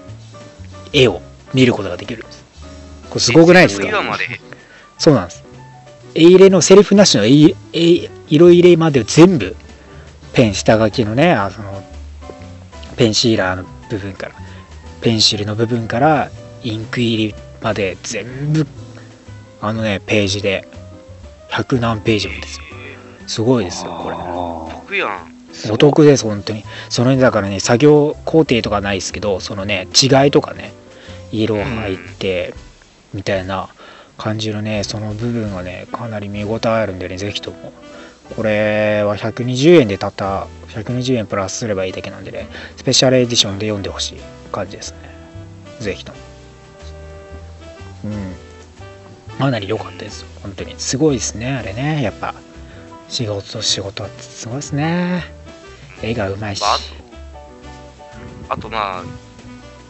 [0.91, 1.21] 絵を
[1.53, 2.43] 見ることができるんです
[3.09, 3.87] これすごくないですか？
[3.87, 4.25] 今まで。
[4.97, 5.43] そうなんです
[6.15, 9.55] 絵入れのセリフなしの絵絵色入れまでを全部
[10.33, 11.83] ペン下書きのねあその
[12.95, 14.35] ペンシーラーの部分から
[15.01, 16.29] ペンシルの部分から
[16.63, 18.67] インク入りまで全部
[19.61, 20.67] あのねページで
[21.49, 22.63] 100何ページもですよ。
[23.25, 24.15] すごいですよこれ。
[24.19, 25.71] あ得やん。
[25.71, 26.63] お得です本当に。
[26.89, 30.73] そのねだからね作業工程とかないですけどそのね違いとかね
[31.31, 32.53] 色入って
[33.13, 33.69] みたいな
[34.17, 37.71] 感じのねその部分がねかなり見応えあるんでねぜひとも。
[38.35, 42.47] これは120円でたった120円プラスすればいいだけなんでね
[42.77, 44.19] スペシャルエディションで読んでほしい
[44.51, 44.97] 感じですね。
[45.79, 46.22] ぜひとも
[48.03, 48.35] うん。
[49.37, 50.75] かなり良かったです本当に。
[50.77, 52.01] すごいですねあれね。
[52.01, 52.35] やっぱ
[53.09, 55.33] 仕事と仕事ってすごいですね。
[56.01, 56.61] 絵がうまいし。
[56.61, 56.77] まあ
[58.49, 59.03] あと、まあ、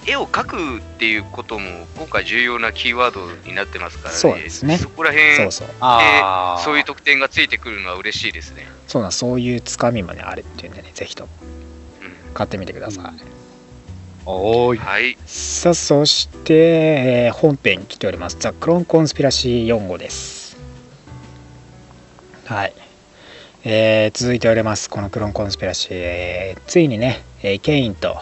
[0.06, 4.20] 絵を描くっていうことも今回重要なキーワードになってますからね。
[4.20, 4.78] そうですね。
[4.78, 5.66] そこら辺、そうそ
[6.74, 6.78] う。
[6.78, 8.68] いう特典がついてくるのは嬉しいですね。
[8.88, 11.30] そうなんそういうつかみまであるっていうんでねぜひとも。
[12.02, 12.34] うん。
[12.34, 14.78] 買ってみてください、おーい。
[14.78, 15.18] はい。
[15.26, 18.38] さあそして、えー本編来ております。
[18.40, 20.58] ザ・クロン・コンスピラシー4号です。
[22.46, 22.74] はい。
[23.64, 24.90] えー続いております。
[24.90, 28.18] このクロン・コンスピラシー、えーついにね、えーケインと、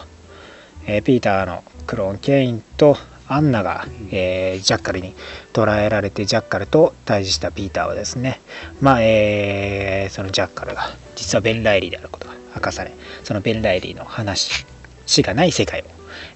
[0.86, 2.96] えーピーターのクローンケインと
[3.28, 5.14] アンナが、えージャッカルに
[5.52, 8.40] 捕らえられてジャッカルと対峙したピーターはですね
[8.80, 10.82] まあ、えーそのジャッカルが
[11.16, 12.92] 実はベン・ライリーであることが明かされ
[13.24, 14.66] そのベン・ライリーの話
[15.12, 15.84] しかない世界を、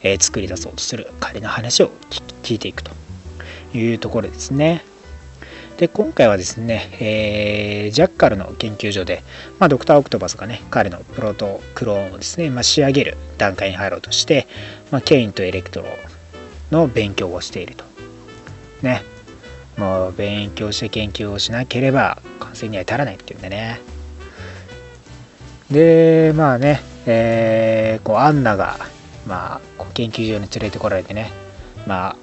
[0.02, 2.92] えー作り出そうとする彼の話を聞聞いていくと
[3.74, 4.84] いうところですね。
[5.78, 9.22] で今回はですね、えージャッカルの研究所で、
[9.58, 14.46] まあ、ドクター・オクトバスがね彼のプロトクローンをですね、まあ、仕上げる段階に入ろうとして、
[14.90, 15.88] まあ、ケインとエレクトロ
[16.70, 17.84] の勉強をしていると。
[18.82, 19.02] ね
[19.76, 23.80] もう勉強して研究をしなければ完成には至らないっていうんでね。
[25.70, 28.78] でまあね、えーこうアンナが、
[29.26, 31.30] まあ、こう研究所に連れてこられてね。
[31.86, 32.16] まあ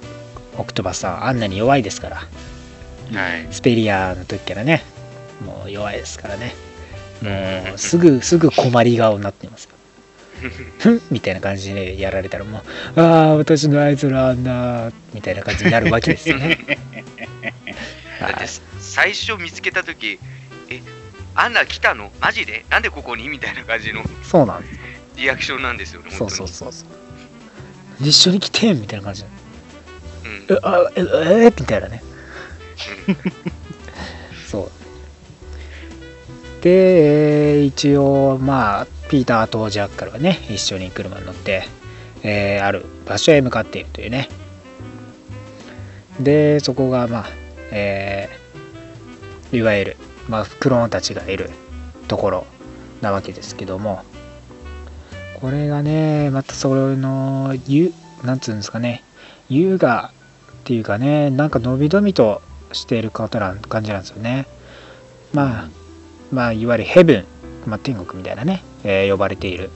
[0.56, 2.16] オクトバスさんアンナに弱いですから。
[2.16, 3.46] はい。
[3.50, 4.82] スペリアの時からね。
[5.44, 6.54] もう弱いですからね。
[7.22, 9.64] もうすぐ すぐ困り顔になってます。
[9.64, 9.74] よ
[11.10, 12.62] みたいな感じでやられたらも
[12.96, 16.58] うああ私のあいつらあんなみたいな感じになるわけですよね。
[18.78, 19.94] 最初見つけたと
[21.34, 22.10] き、え、アンナ来たの？
[22.20, 22.64] マジで？
[22.70, 23.28] なんでここに？
[23.28, 24.62] みたいな感じのそうなん。
[24.62, 24.78] です
[25.16, 26.30] リアクションなんですよね、そう。
[26.30, 26.88] そうそうそう。
[28.00, 29.24] 一緒に来てんみたいな感じ。
[29.24, 29.30] うん。
[30.54, 31.00] えあえ
[31.46, 32.02] えみたいなね。
[33.08, 33.16] うん。
[34.48, 34.70] そう。
[36.62, 41.68] で、えー一応まあピーターとジャッカルはね一緒に車に乗って、
[42.22, 44.28] えーある場所へ向かっているというね。
[46.18, 47.26] でそこがまあ
[47.70, 49.96] えーいわゆる、
[50.28, 51.50] まあ、クローンたちがいる
[52.08, 52.46] ところ
[53.00, 54.02] なわけですけども。
[55.44, 59.04] これがねまたそのゆなんつうんですかね。
[59.50, 62.40] 優雅っていうかねなんか伸び伸びと
[62.72, 64.46] している方な感じなんですよね。
[65.34, 65.68] まあ
[66.32, 67.26] まあいわゆるヘブン、
[67.66, 69.70] まあ、天国みたいなね、えー呼ばれている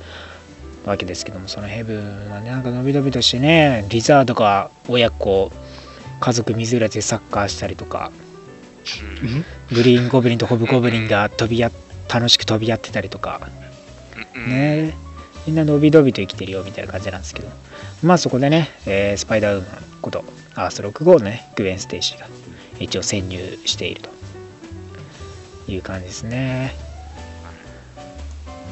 [0.86, 1.48] わけですけども。
[1.48, 5.52] そのヘブンはねなんか伸び伸びとしてねリザードが親子
[6.20, 8.27] 家族水入らずでサッカーしたりとかうん
[9.72, 11.70] グリーンゴブリンとホブゴブリンが飛びや
[12.12, 13.48] 楽しく飛び合ってたりとか。
[14.34, 14.96] ね。
[15.46, 17.48] みんな伸び伸びと生きてるよみたいな感じなんですけど。
[18.02, 20.24] まあそこでね、えースパイダーウーマンこと
[20.54, 22.26] アース65のねグエン・ステイシーが
[22.78, 24.18] 一応潜入していると。
[25.68, 26.74] いう感じですね。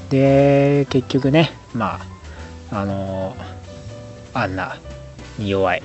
[0.09, 2.01] で結局ねま
[2.71, 3.57] ああのー
[4.39, 4.79] アンナ
[5.39, 5.83] に弱い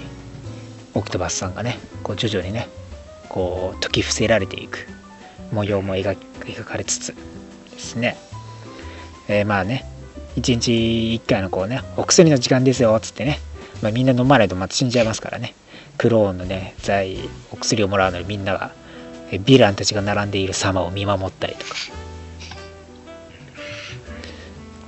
[0.94, 2.68] オクトバスさんがねこう徐々にね
[3.32, 4.90] こう解き伏せられていく
[5.54, 7.16] 模様も描描かれつつ
[7.72, 8.18] ですね、
[9.30, 9.86] えーまあね
[10.36, 10.72] 1日
[11.24, 13.40] 1回のこうねお薬の時間ですよっつってね、
[13.82, 15.56] まあ、みんな飲まないとまた死んじゃいますからね。
[15.98, 17.18] クローンのね在
[17.52, 18.74] お薬をもらうのにみんなが
[19.30, 21.76] えヴィランたちが並んでいる様を見守ったりとか。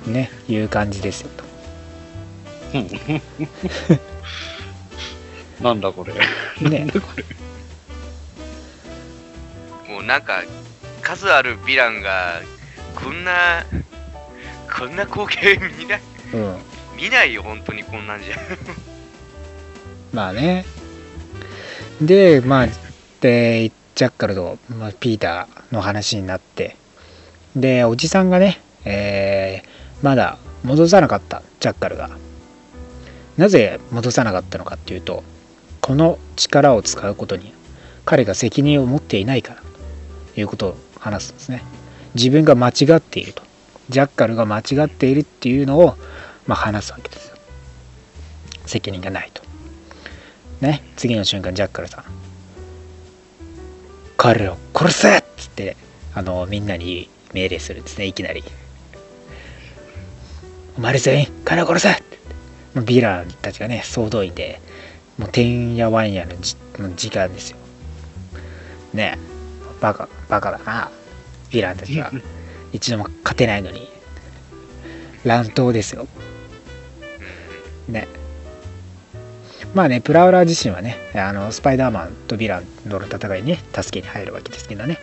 [0.08, 1.43] ねいう感じですよと。
[5.63, 6.13] なんだこれ。
[6.69, 6.88] ね
[9.93, 10.41] もうなんか、
[11.03, 12.41] 数あるヴィランが、
[12.95, 13.63] こんな、
[14.75, 16.01] こんな光景見ない、
[16.34, 16.58] うん。
[16.97, 18.38] 見ないよ、本当にこんなんじゃ。
[20.12, 20.65] まあね。
[22.01, 22.67] でまあ
[23.21, 26.75] でジャッカルと、まあ、ピーターの話になって。
[27.56, 32.10] でおじさんがね、えーまだ戻さなかったジャッカルが。
[33.38, 35.23] なぜ戻さなかったのかっていうと
[35.82, 37.51] この力を使うことに
[38.06, 39.62] 彼が責任を持っていないから。
[39.62, 39.62] と
[40.36, 41.63] いうことを話すんですね。
[42.15, 43.43] 自分が間違っていると。
[43.89, 45.98] ジャッカルが間違っているっていうのを、
[46.48, 47.38] まあ、話すわけですよ。
[48.65, 49.43] 責任がないと。
[50.62, 50.84] ね。
[50.96, 52.04] 次の瞬間ジャッカルさん。
[54.17, 55.76] 彼を殺せっつって
[56.13, 58.06] あのみんなに命令するんですね。
[58.06, 58.43] いきなり。
[60.78, 62.17] お前ら全員彼を殺せって。
[62.74, 64.62] もうヴィランたちがね総動員で
[65.17, 67.58] もうてんやわんやの時間ですよ。
[68.93, 69.17] ね。
[69.19, 69.33] え
[69.84, 70.89] バカバカだな。
[71.50, 72.10] ヴィランたちは。
[72.72, 73.89] 一度も勝てないのに。
[75.26, 76.08] 乱闘ですよ。
[77.89, 78.08] ね。
[79.74, 85.00] まあねプラウラー自身はねあのスパイダーマンとヴィランとの戦いにね助けに入るわけですけどね。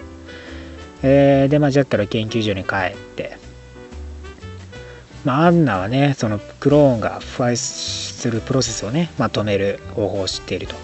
[1.03, 3.37] えーでまあジャッカル研究所に帰って。
[5.27, 10.75] まあアンナはねそのクローンが腐敗するプロセスをね、まあ、止める方法を知っていると。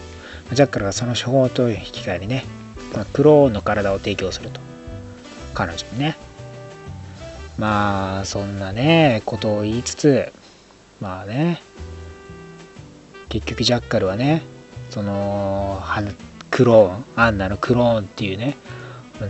[0.53, 2.45] ジャッカルがその処方と引き換えにね
[2.97, 4.59] このクローンの体を提供すると。
[5.53, 6.17] 彼女にね。
[7.59, 10.33] まあそんなねことを言いつつ
[10.99, 11.61] まあね
[13.29, 14.43] 結局ジャッカルはね
[14.89, 15.83] その
[16.51, 18.57] クローンアンナのクローンっていうね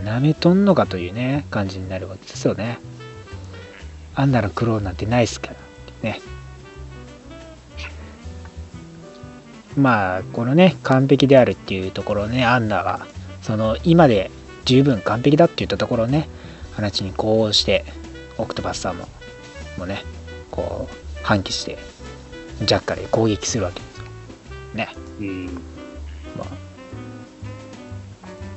[0.05, 2.79] なめとんのかというね感じになるわけですよね。
[4.15, 5.55] アンナのクローンなんてないっすから
[6.03, 6.21] ね。
[9.75, 13.05] まあこのね完璧であるっていうところをねアンナが
[13.47, 14.29] その今で
[14.65, 16.27] 十分完璧だって言ったところをね
[16.73, 17.85] 話にこうして
[18.37, 19.07] オクトパスさんも
[19.77, 20.03] もね
[20.51, 21.77] こう反旗して
[22.65, 24.03] ジャッカルで攻撃するわけですよ。
[24.73, 24.89] ね。
[25.21, 25.45] うん。
[26.37, 26.47] まあ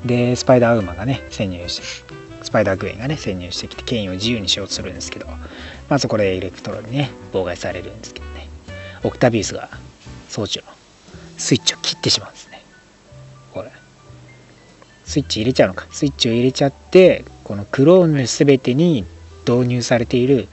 [0.05, 5.39] でスパイダーウーマンがね潜入してスパイダーグエンがね潜入してきて権威を自由にしようとするんですけどま
[5.91, 8.49] あそこでエレクトロにね妨害されるんですけどね。
[9.05, 9.71] オクタビウスが
[10.29, 10.65] 装置の
[11.39, 12.50] スイッチを切ってしまうんです
[15.11, 15.89] スイッチ入れちゃうのか。
[15.91, 19.05] スイッチを入れちゃってこのクローンの全てに
[19.45, 20.47] 導入されている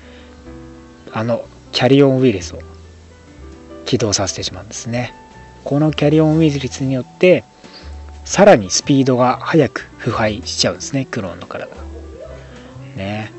[1.13, 2.59] あのキャリオンウイルスを
[3.85, 5.13] 起動させてしまうんですね。
[5.63, 7.43] このキャリオンウイルスによって
[8.25, 11.05] さらにスピードが速く腐敗しちゃうんですね。
[11.05, 11.75] クローンの体が。
[12.95, 13.31] ね。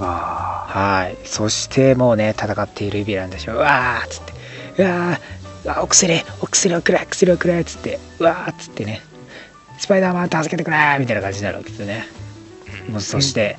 [0.00, 1.18] あはい。
[1.26, 4.32] そしてもうね戦っているヴィランたちはうわーっつって。
[4.82, 7.98] うわーあお薬お薬をくれ薬をくれっつって。
[8.18, 9.02] うわーっつってね
[9.78, 12.06] スパイダーマン助けてくれみたいな感じになるわけですよね。
[12.90, 13.58] もうそして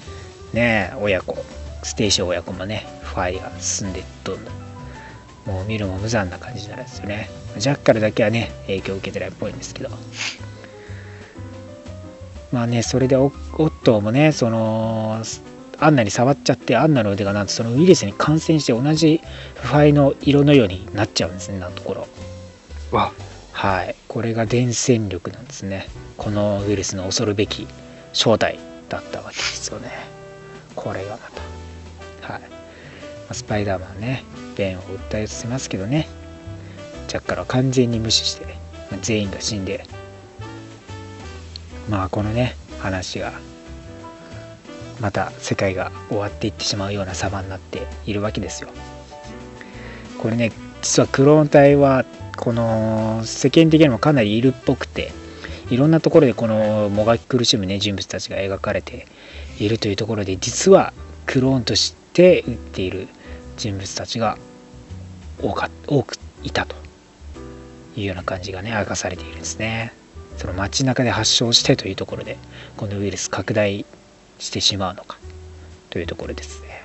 [0.54, 1.38] ね親子。
[1.84, 4.54] ステイシー親子もね腐敗が進んでどんどん
[5.46, 7.30] もう見るも無残な感じになるんですよね。
[7.60, 9.92] ジャッカルだけはね影響を受けてないっぽいんですけど。
[12.52, 15.22] まあねそれでオットーもねその
[15.78, 19.22] アンナに触っちゃってアンナの腕がなんとそのウイルスに感染して同じ
[19.56, 22.08] 腐敗の色のようになっちゃうんですねなんところ。
[22.94, 22.96] あ。
[22.96, 23.14] わ、
[23.66, 23.96] はい。
[24.08, 25.88] これが伝染力なんですね。
[26.18, 27.68] このウイルスの恐るべき
[28.14, 28.60] 正体
[28.90, 29.90] だったわけですよね。
[30.76, 31.18] これがま
[32.22, 32.34] た。
[32.34, 32.44] はい。
[33.32, 34.24] スパイダーマンね
[34.56, 36.08] ベンを訴えさせますけどね。
[37.08, 38.46] ジャッカルは完全に無視して
[38.92, 39.84] まあ全員が死んで
[41.90, 43.34] まあこのね話が
[45.00, 48.70] また世界が終わっていってしまうような様になっているわけですよ。
[50.20, 50.52] これね
[50.84, 52.06] 実はクローン体は
[52.38, 55.12] この世間的にもかなりいるっぽくて
[55.70, 59.08] いろんなところでこのもがき苦しむね人物たちが描かれて
[59.60, 60.94] いるというところで実は
[61.26, 63.08] クローンとして撃っている
[63.58, 64.38] 人物たちが
[65.42, 66.86] 多か多くいたと。
[67.98, 69.94] いうような感じがね明かされているんですね。
[70.38, 72.38] その街中で発症してというところで
[72.76, 73.86] このウイルス拡大
[74.38, 75.18] してしまうのか
[75.90, 76.84] というところですね。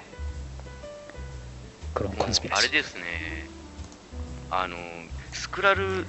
[1.95, 2.71] クローンコンスピラシー。
[2.71, 3.03] あれですね。
[4.53, 4.77] あの、
[5.33, 6.07] スクラル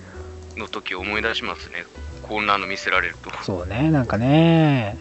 [0.58, 1.86] の時思い出しますね。
[2.24, 3.32] こんなの見せられると。
[3.44, 4.98] そうねなんかね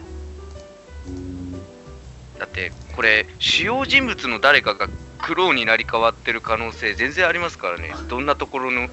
[2.39, 7.93] だって、これ、主要人物の誰かがクローンになり変わってる可能性全然ありますからね。
[8.09, 8.89] どんなところの。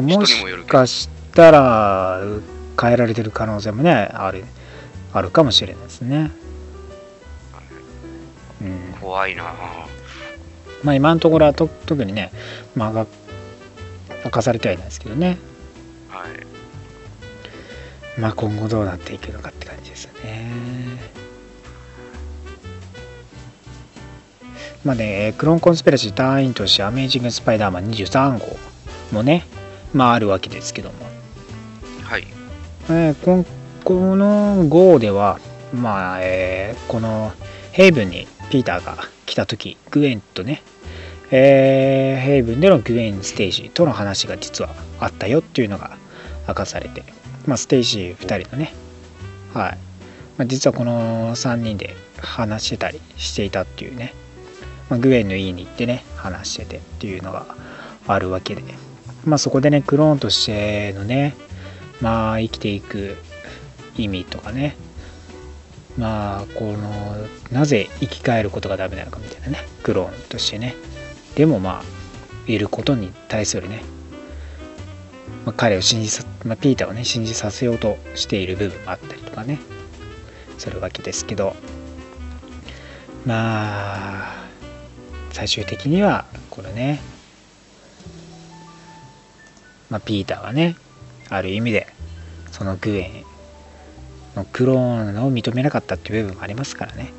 [0.00, 2.22] 人しにもよるけどかしたら
[2.80, 4.44] 変えられてる可能性もねある
[5.12, 6.30] あるかもしれないですね
[8.62, 9.46] うん怖いなぁ。
[10.82, 12.32] まあ今のところはと特にね
[12.74, 13.06] まあが
[14.24, 15.38] 明かされてはいないですけどね
[16.08, 18.20] はい。
[18.20, 20.50] まあ今後どうなっていくのかって感じですよね
[24.84, 28.56] まあねクローンコンスピラシー隊員としてアメージングスパイダーマン23号
[29.12, 29.44] もね
[29.92, 31.06] まああるわけですけども
[32.04, 32.26] はい。
[32.90, 33.46] えーこん
[33.84, 35.40] この号では、
[35.74, 37.32] まあえーこの
[37.72, 38.96] ヘイブンにピーターが
[39.26, 40.62] 来た時グエンとね、
[41.32, 44.70] えーヘイブンでのグエン・ステイシーとの話が実は
[45.00, 45.96] あったよっていうのが
[46.46, 47.02] 明かされて、
[47.46, 48.72] まあ、ステイシー2人のね、
[49.52, 49.78] はい。
[50.38, 54.14] まあ、実はこの3人で話してたりしていたっていうね、
[54.88, 57.56] まあ、グエンの家に行ってね話しててっていうのが
[58.06, 58.62] あるわけで、
[59.24, 61.34] まあ、そこでねクローンとしてのね
[62.00, 63.16] まあ生きていく
[63.96, 64.76] 意味とかね。
[65.98, 66.78] まあこの
[67.50, 70.74] なぜ生き返ることがダメなのかみたいなねクローンとしてね。
[71.34, 71.84] でもまあ
[72.46, 73.82] いることに対するね、
[75.46, 79.58] まあ、彼を信じさ、まあ、ピーターをね信じさせようとしている部分もあったりとかね
[80.58, 81.54] するわけですけど
[83.24, 84.44] まあ
[85.30, 87.00] 最終的にはこれね
[89.88, 90.76] まあピーターはね
[91.28, 91.86] ある意味で
[92.50, 93.32] そのグエン
[94.36, 97.12] のクローンを認めなかったっていう部分もありますからね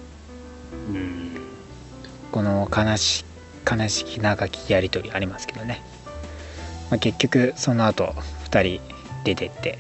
[0.90, 1.32] うん。
[2.32, 3.26] この悲し
[3.70, 5.82] 悲しき長きやり取りありますけどね、
[6.90, 8.14] まあ、結局その後
[8.50, 8.82] 2人
[9.24, 9.80] 出てって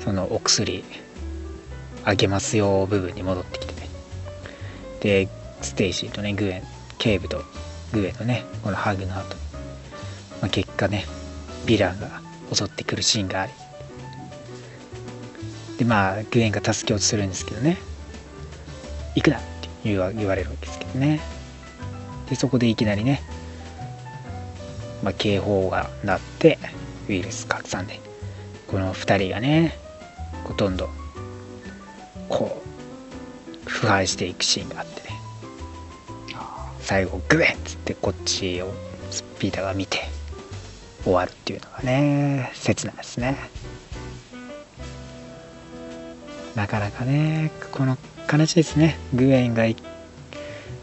[0.00, 0.84] そのお薬
[2.04, 3.88] あげますよ部分に戻ってきてね。
[5.00, 5.28] で
[5.60, 6.62] ステイシーとねグエン
[6.98, 7.42] 警部と
[7.92, 9.36] グエンのねこのハグの後、
[10.40, 11.04] まあ、結果ね
[11.66, 12.22] ヴィランが
[12.52, 13.52] 襲ってくるシーンがあり。
[15.78, 17.76] でまあグエンが助けようとするんですけどね。
[19.14, 21.20] 行くなって言わ言われるわけですけどね。
[22.28, 23.22] でそこでいきなりね、
[25.02, 26.58] まあ、警報が鳴って
[27.08, 28.00] ウイルス拡散で
[28.66, 29.78] この2人がね
[30.44, 30.90] ほとんど
[32.28, 32.62] こ
[33.66, 35.08] う腐敗していくシーンがあってね。
[36.80, 38.72] 最後グエンっつってこっちを
[39.10, 40.08] スピーターが見て
[41.04, 43.36] 終わるっていうのがね切ないですね。
[46.54, 47.98] なかなかねこの
[48.32, 48.98] 悲しいですね。
[49.14, 49.66] グエンが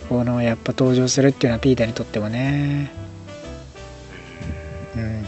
[0.10, 2.92] このやっぱ登場するっていうのはピーターにとってもね。
[4.96, 5.24] うん。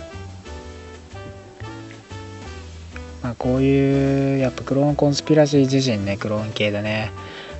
[3.24, 7.12] まあこういうやっぱクローンコンスピラシー自身ねクローン系でね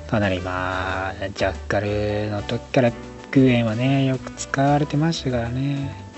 [0.08, 2.92] かなりまあジャッカルの時から
[3.30, 6.08] グエンはねよく使われてましたからね。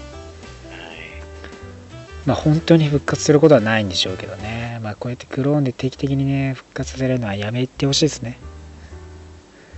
[2.26, 4.78] まあ本当に復活することはないんでしょうけどね。
[4.82, 8.38] まあこうやってクローンで定期的にね復活させるのはやめてほしいですね。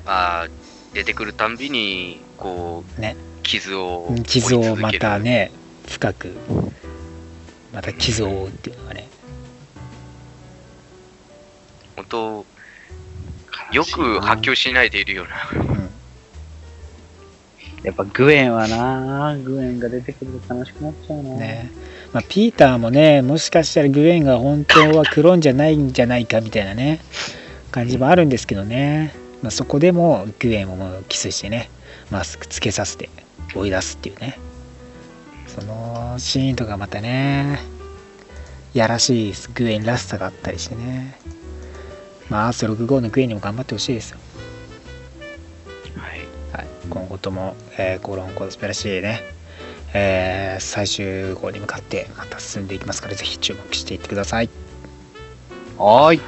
[0.05, 0.49] まあ、
[0.93, 4.15] 出てくるたんびに、こう、ね傷を。
[4.25, 5.51] 傷をまたね
[5.89, 6.33] 深く
[7.73, 9.09] また傷を負うっていうのがね
[11.97, 12.47] 本当、
[13.73, 15.65] よく発狂しないでいるような。
[15.65, 15.83] うん
[17.83, 21.31] やっぱグエンはなグエンが出てくると悲しくなっちゃうな。
[21.37, 21.69] ね
[22.13, 27.01] まあ、ピーターもねもしかしたらグエンが本当はクローンじゃないんじゃないかみたいなね
[27.73, 31.71] 感じもあるんですけどね、まあ、そこでもグエンをもうキスしてね
[32.11, 33.11] マスクつけさせて
[33.55, 34.39] 追い出すっていうね
[35.47, 37.61] そのシーンとかまたね
[38.73, 41.19] やらしいグエンらしさがあったりしてね
[42.31, 44.19] まあアース65のグエンにも頑張ってほしいですよ
[45.97, 46.21] はい。
[46.53, 49.23] はい今後とも、えー、コロンコスペラシーね、
[49.95, 54.51] えー最終号に向かってまた進んでいきますから、ぜひ注目していってください。
[55.79, 56.21] はーい。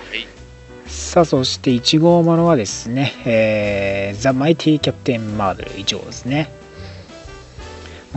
[0.87, 6.51] さあ、そして1号ものはですね、えー、ザ・マイティ・キャプテン・マーベル以上ですね。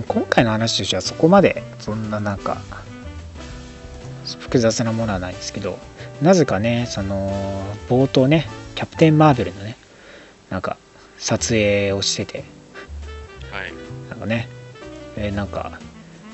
[0.08, 2.62] 今回の話としてはそこまでそんななんか
[4.40, 5.80] 複雑なものはないんですけど、
[6.22, 7.32] なぜかね、その
[7.90, 9.78] 冒頭ね、キャプテン・マーベルのね、
[10.50, 10.78] なんか
[11.18, 12.44] 撮影をしてて、
[13.52, 13.74] はい。
[14.10, 14.50] なんかね、
[15.16, 15.80] えーなんか、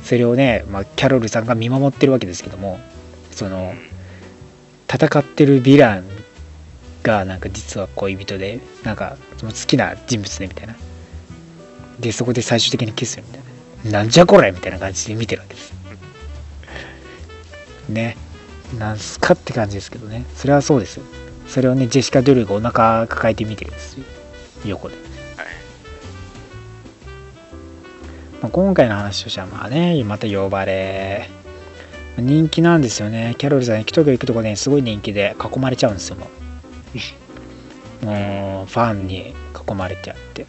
[0.04, 2.80] それをね、まあ、キャロルさんが見守ってるわけですけども、
[3.32, 3.74] その、
[4.92, 6.04] 戦ってるヴィラン
[7.04, 10.76] が、なんか実は恋人で、なんか、その好きな人物ね、みたいな。
[12.00, 14.00] で、そこで最終的にキスするみたいな。
[14.00, 15.74] なんじゃこれみたいな感じで見てるわけです。
[17.90, 18.18] ね。
[18.80, 20.26] なんすかって感じですけどね。
[20.36, 21.04] それはそうですよ。
[21.48, 24.06] それをね、ジェシカ・ドゥルーがお腹抱えて見てるんですよ。
[24.66, 24.96] 横で。
[24.96, 25.04] はい。
[28.44, 31.30] まあ、今回の話としてはまあねまた呼ばれ
[32.18, 36.43] 人気なんですよねキャロルさん行くとこ行くとこねすごい人気で囲まれちゃうんですよもう
[38.04, 39.34] もうファンに
[39.70, 40.44] 囲まれちゃって。
[40.44, 40.48] ね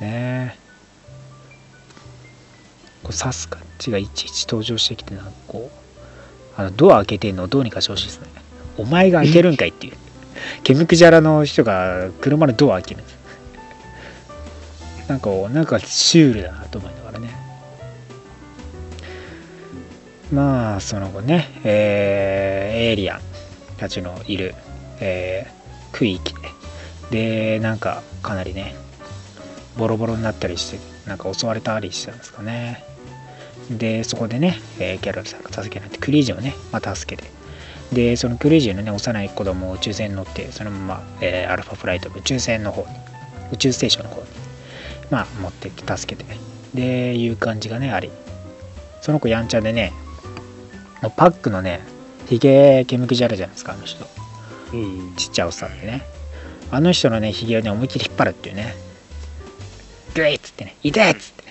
[0.00, 0.54] え。
[3.02, 8.28] こうサスカッチがいちいち登場してきてなんかこうあのドア開けてんのをどうにかしてほしいですね。
[8.78, 9.96] お前が開けるんかいっていう。
[10.62, 13.16] ケムクジャラの人が車のドア開けるんです。
[15.08, 17.30] なんかなんかシュールだなと思いながらね。
[20.32, 23.20] まあその後ね、えーエイリアン
[23.76, 24.54] たちのいる、
[25.00, 25.56] えー
[25.92, 26.34] 区域
[27.10, 28.74] でなんかかなりね
[29.78, 32.84] ボロボロになったりしてなんか襲われたりしたんですかね。
[33.70, 37.30] でそこでね、えーキャロルさんが助けられてクリージをね、まあ、助けて。
[37.92, 42.88] でそのクリージのね幼い子供を宇宙船に乗ってそのまま、えーアルファフライトの宇宙船の方に
[43.52, 44.26] 宇宙ステーションの方に
[45.08, 46.36] まあ持ってって助けて
[46.74, 48.10] でいう感じがねあり。
[49.00, 49.92] その子やんちゃでね
[51.00, 51.80] もうパックのね
[52.26, 54.06] ヒゲケムクジャラじゃないですかあの人。
[54.72, 55.14] うん。
[55.16, 56.02] ちっちゃいおっさんでね。
[56.70, 58.74] あの人のねヒゲをね思いっきり引っ張るっていうね。
[60.14, 60.76] グイッつってね。
[60.82, 61.44] 痛いっつって。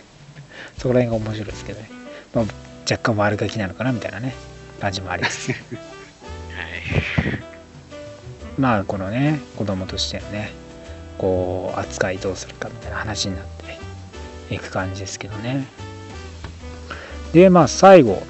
[0.78, 1.90] そこら辺が面白いですけどね、
[2.34, 2.46] まあ、
[2.90, 4.36] 若干悪ガキなのかなみたいなね。
[4.80, 5.52] 感じもあります。
[5.54, 5.62] はい。
[8.58, 10.52] まあこのね子供としてのね
[11.18, 13.46] こう扱いどうするかみたいな話になっ
[14.48, 15.68] ていく感じですけどね。
[17.34, 18.24] でまあ最後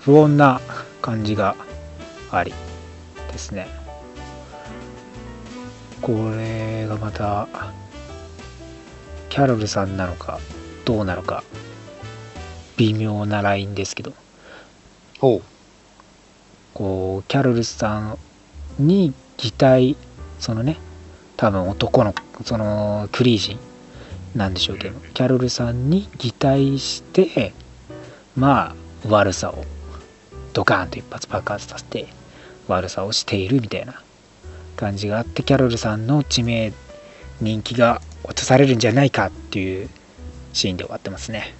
[0.00, 0.60] 不穏な
[1.06, 1.54] 感じが
[2.32, 2.52] あり
[3.30, 3.68] ですね。
[6.02, 7.46] これがまた
[9.28, 10.40] キャロルさんなのか
[10.84, 11.44] どうなのか
[12.76, 14.14] 微妙なラインですけど。
[15.20, 15.42] ほ
[16.74, 18.18] こうキャロルさん
[18.84, 19.96] に擬態
[20.40, 20.76] そのね
[21.36, 23.58] 多分男のそのクリージン
[24.34, 27.54] なんでしょうけどキャロルさんに擬態して
[28.34, 29.64] まあ悪さを
[30.56, 32.06] ドカーンと一発爆発させて
[32.66, 34.00] 悪さをしているみたいな
[34.74, 36.72] 感じがあってキャロルさんの知名
[37.42, 39.90] 人気が落とされるんじゃないかっていう
[40.54, 41.54] シーンで終わってますね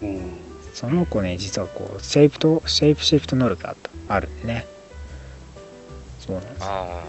[0.00, 0.06] う。
[0.06, 0.32] うん。
[0.72, 3.76] その子ね実はこうシェイプとシェイプシフト能力が
[4.08, 4.66] あるんでね
[6.20, 7.04] そうなんですあ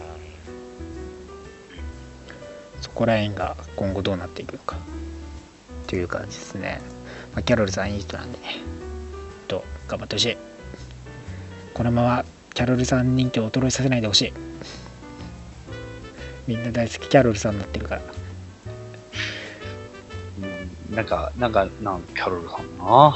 [2.82, 4.76] そこら辺が今後どうなっていくのか
[5.88, 6.82] という感じですね、
[7.34, 8.75] まあ、キャロルさんいい人なんでねと
[9.88, 10.38] 頑張ってほしい。
[11.74, 14.34] このままキャロルさん人気を衰えさせないでほしい。
[16.48, 18.02] みんな大好きキャロルさんになってるから。
[20.90, 23.16] うんなんか、なんか、なんキャロルさんな。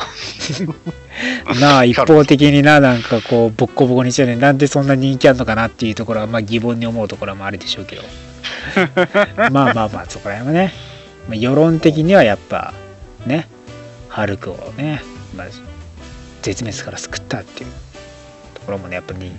[1.60, 8.04] な あ一方的にななんかこうボッコボコにしてねなんでそんな人気あんのかなっていうところはまあ疑問に思うところもあるでしょうけど。
[9.52, 10.74] まあまあまあそこら辺はね、
[11.28, 12.74] まあ、世論的にはやっぱ
[13.26, 13.48] ね
[14.08, 15.02] ハルクをね、
[15.36, 15.48] まあ、
[16.42, 17.72] 絶滅から救ったっていう。
[18.60, 19.32] ところもねやっぱり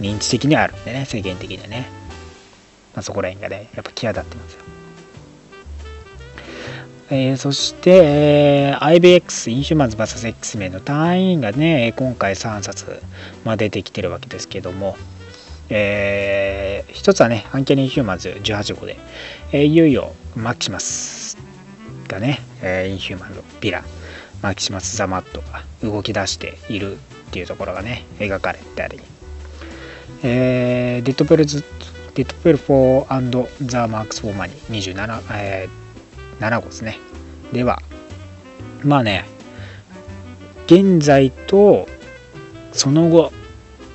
[0.00, 1.88] 認知的にはあるんでね世間的にはね、
[2.94, 4.60] まあ、そこら辺がねやっぱ際立ってますよ。
[7.10, 13.02] えーそして、えー IBX、インヒューマンズ VSX 名の単位がね、今回3冊、
[13.44, 14.96] まあ、出てきてるわけですけども、
[15.68, 18.96] えー一つはね、アンキャニーヒューマンズ18号で、
[19.52, 21.36] えーいよいよマキシマス
[22.08, 23.84] がね、えーインヒューマンのヴィラン、
[24.44, 26.98] マキシマス・ザ・マットが動き出しているっ
[27.30, 29.00] ていうところがね、描かれてあり、
[30.22, 31.64] えーデッドプルズ、
[32.14, 36.98] デッドプル4ザ・マークス・フォーマニー27、えー7号ですね。
[37.54, 37.80] では、
[38.82, 39.24] まあね、
[40.66, 41.88] 現在と
[42.74, 43.32] その後、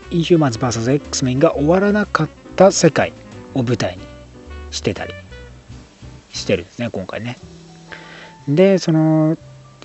[0.10, 3.14] インヒューマンズ VS X メンが終わらなかった世界
[3.54, 4.04] を舞台に
[4.72, 5.14] してたり
[6.34, 7.38] してるんですね今回ね
[8.48, 9.38] でその、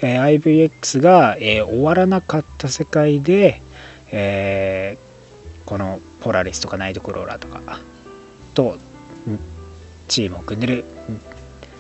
[0.07, 3.63] え IVX が、えー終わらなかった世界で、
[4.13, 5.05] えー
[5.65, 7.81] このポラリスとかナイトクローラーとか
[8.53, 8.77] と
[10.09, 10.85] チームを組んでる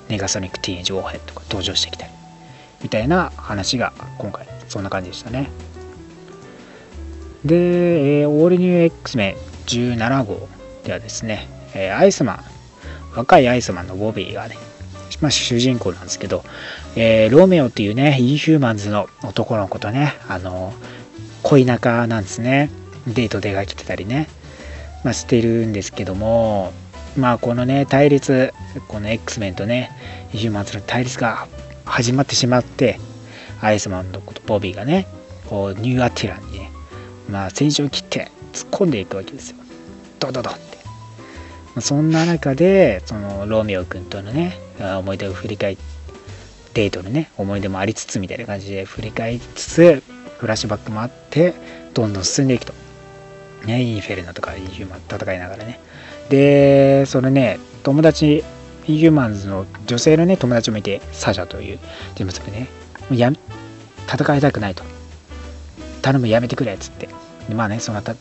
[0.09, 2.13] ネガソニックティーンジウォーヘッドが登場してきたり
[2.83, 5.51] みたいな話が今回そんな感じでしたね。
[7.45, 10.49] で、えーオールニュー X メン17号
[10.85, 12.45] ではですね、えーアイスマン
[13.15, 14.57] 若いアイスマンのボビーがね、
[15.21, 16.45] まあ、主人公なんですけど、
[16.97, 20.73] えーロメオっていうねインヒューマンズの男の子とねあの
[21.43, 22.71] 恋仲なんですね。
[23.07, 24.29] デート出かけてたりね、
[25.05, 26.73] まあ、してるんですけども
[27.17, 28.53] まあこのね対立
[28.89, 29.91] この X メンとね
[30.33, 31.47] インヒューマンズの対立が
[31.85, 32.99] 始まってしまって
[33.61, 35.07] アイスマンのことボビーがね
[35.49, 36.71] こうニューアティランにね
[37.29, 39.57] まあ戦場を切って突っ込んでいくわけですよ。
[40.19, 41.81] ドドドって。
[41.81, 45.77] そんな中でそのローミオ君とのね思い出を振り返
[46.75, 50.03] デートのね思い出もありつつみたいな感じで振り返りつつ
[50.39, 51.55] フラッシュバックもあって
[51.95, 52.73] どんどん進んでいくと。
[53.65, 55.81] ねインフェルノとかインヒューマン戦いながらね。
[56.29, 58.45] でそのね友達
[58.87, 61.79] インヒューマンズの女性のね友達もいてサジャという
[62.15, 62.69] 人物でね
[63.09, 63.33] もうや
[64.07, 64.83] 戦いたくないと。
[66.03, 67.09] 頼むやめてくれっつって。
[67.49, 68.17] でまあねそのた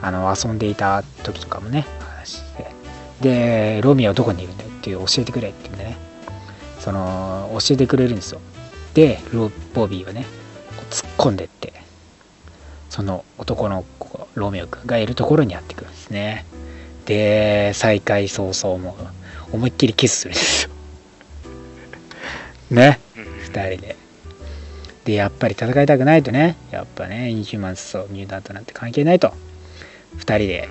[0.00, 2.70] あの遊んでいた時とかもね話して。
[3.20, 5.96] でロミオどこにいるんだよっていう教えてくれって言うんでね。
[6.78, 8.40] その教えてくれるんですよ。
[8.92, 10.26] でロボビーはね
[10.90, 11.72] 突っ込んでって
[12.90, 16.44] その男の子ロミオ君がいるところにやってくるんですね。
[17.06, 18.94] で再会早々も
[19.52, 20.70] 思いっきりキスするんですよ。
[22.70, 23.96] ね？2人で。
[25.06, 26.56] でやっぱり戦いたくないとね。
[26.70, 29.32] やっぱねインヒューマンズとミュータントなんて関係ないと。
[30.18, 30.68] 2人で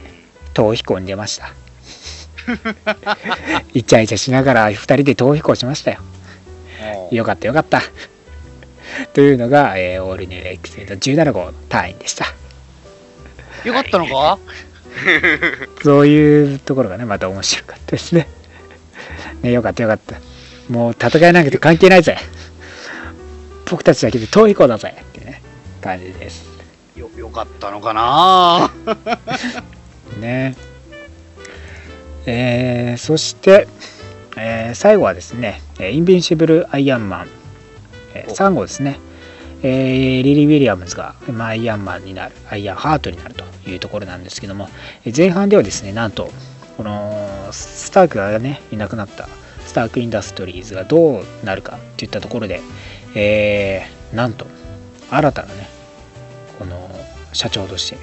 [0.54, 1.56] 逃避行に出ました。
[3.74, 6.00] イチャイチャしながら2人で逃避行しましたよ。
[7.12, 7.82] よかったよかった。
[9.14, 12.26] というのが、えーオールニューエクセル17号の単位でした。
[13.64, 14.38] よかったのか？
[15.84, 18.28] そういうところがねまた面白かったですね。
[19.42, 20.16] ねよかったよかった。
[20.70, 22.18] もう戦いなんて関係ないぜ。
[23.70, 24.96] 僕たちだけで逃避行だぜ。
[25.02, 25.42] っていうね
[25.82, 26.46] 感じです。
[26.96, 28.72] よよかったのかな？
[30.20, 30.56] ね
[32.26, 33.68] えーそして、
[34.38, 37.28] えー最後はですね、えーインビンシブル・アイアンマン、
[38.14, 38.36] えーお。
[38.36, 39.00] 3号ですね、
[39.62, 44.70] えーリリー・ウィリアムズが、まあ、アイアンマンになるアイアンハートになるというところなんですけども
[45.06, 46.30] えー前半ではですねなんと
[46.78, 49.28] このスタークがねいなくなった
[49.66, 52.62] スターク・インダストリーズがどうなるかといったところで、
[53.16, 54.46] えーなんと
[55.10, 55.68] 新たなね
[56.60, 56.90] この
[57.34, 57.98] 社長として、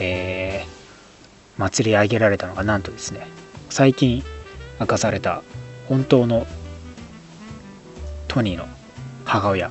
[0.00, 0.73] えー
[1.58, 3.26] 祭り上げられたのがなんとですね
[3.70, 4.22] 最近
[4.80, 5.42] 明かされた
[5.88, 6.46] 本当の
[8.28, 8.66] トニーの
[9.24, 9.70] 母親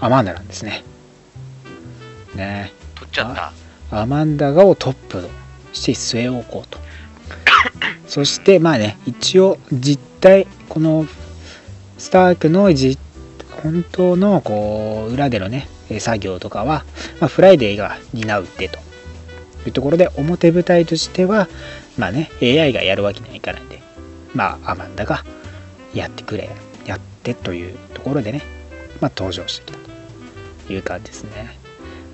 [0.00, 0.84] アマンダなんですね。
[2.34, 2.72] ね。
[2.94, 3.52] 取っちゃった。
[3.90, 5.28] アマンダがをトップと
[5.72, 6.78] して据え置こうと。
[8.06, 11.06] そしてまあね一応実態この
[11.98, 12.98] スタークの実
[13.62, 16.84] 本当のこう裏でのねえー作業とかは、
[17.20, 18.78] まあ、フライデーが担うってと
[19.66, 21.48] いうところで表舞台としては
[21.96, 23.82] まあね AI がやるわけにはいかないんで
[24.34, 25.24] まあアマンダが
[25.94, 26.50] やってくれ
[26.86, 28.42] やってというところでね
[29.00, 29.78] まあ登場してきた
[30.66, 31.58] という感じですね。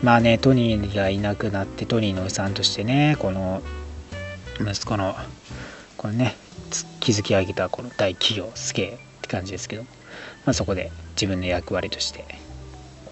[0.02, 3.62] まあねトニーがいなくなってトニーのおじさんとしてねこの
[4.60, 5.14] 息子の
[5.96, 6.36] このね
[7.00, 9.88] 築き上げたこの大企業スケーって感じですけど、ま
[10.50, 12.24] あ、そこで自分の役割として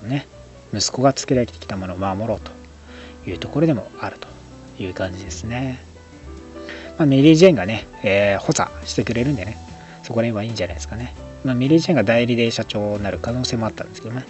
[0.02, 0.26] ね
[0.74, 2.61] 息子が作られてきたものを守ろうと。
[3.26, 4.28] いうところでもあると
[4.82, 5.82] いう感じですね、
[6.98, 9.56] まあ、メリー・ジェーンがね、えー補佐してくれるんでね
[10.02, 11.14] そこら辺はいいんじゃないですかね、
[11.44, 14.24] まあ、メリー・ジェーンが代理で社長になる可能性もあったんですけどね。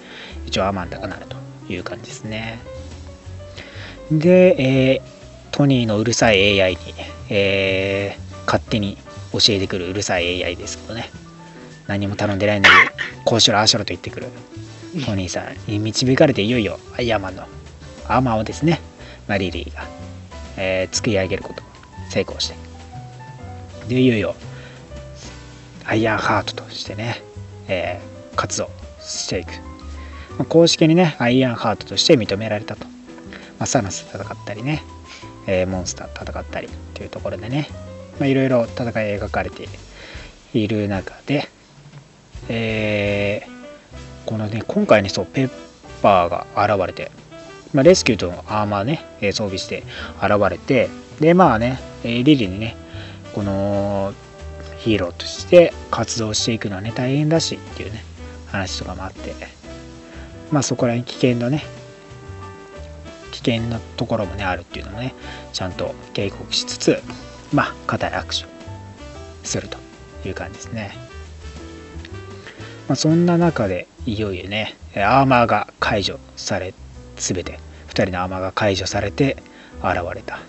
[0.46, 1.36] 一応アマンダがなると
[1.72, 2.60] いう感じですね。
[4.10, 5.12] で、えー
[5.52, 6.78] トニーのうるさい AI に、
[7.28, 8.98] えー勝手に
[9.32, 11.10] 教えてくるうるさい AI ですけどね。
[11.86, 12.74] 何も頼んでないのに
[13.24, 14.26] こうしろああしろと言ってくる
[15.06, 15.70] トニーさん。
[15.70, 17.44] に導かれていよいよアイアンマンの
[18.16, 18.80] アーマーをですね、
[19.26, 19.86] ま、リリーが、
[20.56, 21.62] えー作り上げること
[22.10, 22.54] 成功して。
[23.88, 24.34] でいよいよ
[25.84, 27.22] アイアンハートとしてね、
[27.68, 29.48] えー活動していく、
[30.38, 32.92] まあ公式にねアイアンハートとして認められたと、ま
[33.60, 34.82] あ、サノス戦ったりね、
[35.46, 37.68] えーモンスター戦ったりというところでね
[38.20, 39.68] いろいろ戦い描かれて
[40.54, 41.48] いる中で、
[42.48, 43.52] えー
[44.24, 45.50] このね今回ねそうペッ
[46.00, 47.10] パーが現れて、
[47.72, 49.82] まあ、レスキューとアーマーねえ装備して
[50.22, 52.76] 現れてでまあねリリーにね
[53.34, 54.12] この
[54.78, 58.04] ヒーローとして活動していくのはね大変だしっていうね
[58.46, 59.34] 話とかもあって
[60.50, 61.64] まあそこら辺危険なね
[63.30, 65.14] 危険なところもねあるっていうのもね
[65.52, 67.02] ちゃんと警告しつつ
[67.52, 68.46] まあ固い握手
[69.46, 69.78] すると
[70.26, 70.92] いう感じですね。
[72.88, 76.81] まあそんな中でいよいよねアーマーが解除されて
[77.22, 77.58] 全て
[77.88, 79.36] 2人のアマが解除されて
[79.78, 80.40] 現れた。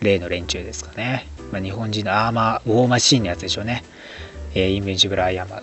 [0.00, 3.82] 例の連中ですかね、まあ、日本人のアーマーウォーマシーンのやつでしょうね、
[4.54, 5.62] えーインベンジブルアイアマー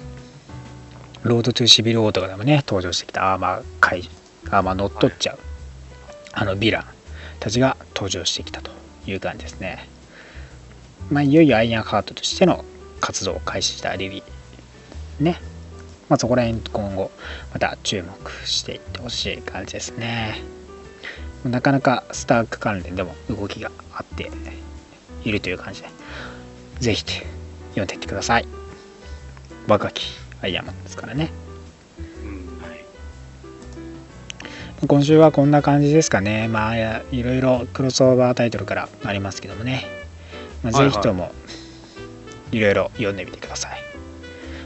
[1.24, 3.34] ロードトゥーシビルオーとかでもね登場してきた。
[3.34, 4.10] アーマー解除
[4.52, 5.40] アーマー乗っ取っちゃう、
[6.34, 6.86] あのヴィラン
[7.40, 8.70] たちが登場してきたと
[9.08, 9.90] いう感じですね。
[11.10, 12.64] まあいよいよアイアンハートとしての
[13.00, 15.24] 活動を開始したリリー。
[15.24, 15.40] ね。
[16.10, 17.12] まあそこら辺今後
[17.54, 20.42] また注目していってほしい感じですね。
[21.44, 24.32] なかなかスターク関連でも動きがあって
[25.24, 25.90] いるという感じで
[26.80, 27.06] ぜひ
[27.70, 28.48] 読んでいってください。
[29.68, 31.32] 若きアイアンマンですからね。
[34.82, 34.88] うん。
[34.88, 36.48] 今週はこんな感じですかね。
[36.48, 36.78] まあ
[37.12, 39.86] いろいろクロスオーバータイトルからありますけどもね、
[40.64, 40.94] まあ、はいはい。
[40.94, 41.32] ぜひとも
[42.52, 43.82] いろいろ読んでみてください、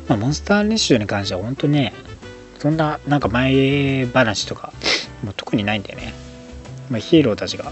[0.10, 1.94] まあ、モンスターレッシュに関しては本当ね
[2.58, 4.74] そんななんか前話とか
[5.24, 6.14] もう特にないんだよね、
[6.90, 7.72] まあ、ヒーローたちが、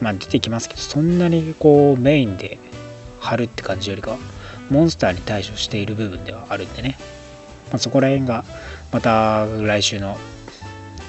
[0.00, 2.58] まあ、出てきますけどそんなにこうメインで
[3.20, 4.18] 張るって感じよりかは
[4.70, 6.98] モンスターに対処している部分ではあるんでね、
[7.70, 8.44] まあ、そこら辺が
[8.92, 10.18] また来週の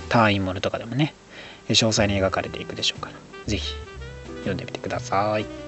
[0.10, 1.14] 単位ものとかでもね
[1.68, 3.14] 詳細に描かれていくでしょうから
[3.48, 3.74] ぜひ
[4.40, 5.65] 読んでみてください。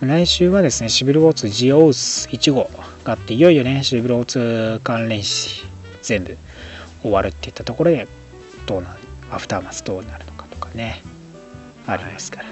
[0.00, 2.70] 来週はですねシビルウォーツジオウス1号
[3.02, 5.64] があっていよいよねシビルウォーツ関連誌
[6.02, 6.36] 全部
[7.02, 8.06] 終わるっていったところで
[8.66, 9.00] どうなる
[9.32, 11.02] アフターマスどうなるのかとかね
[11.88, 12.48] ありますから、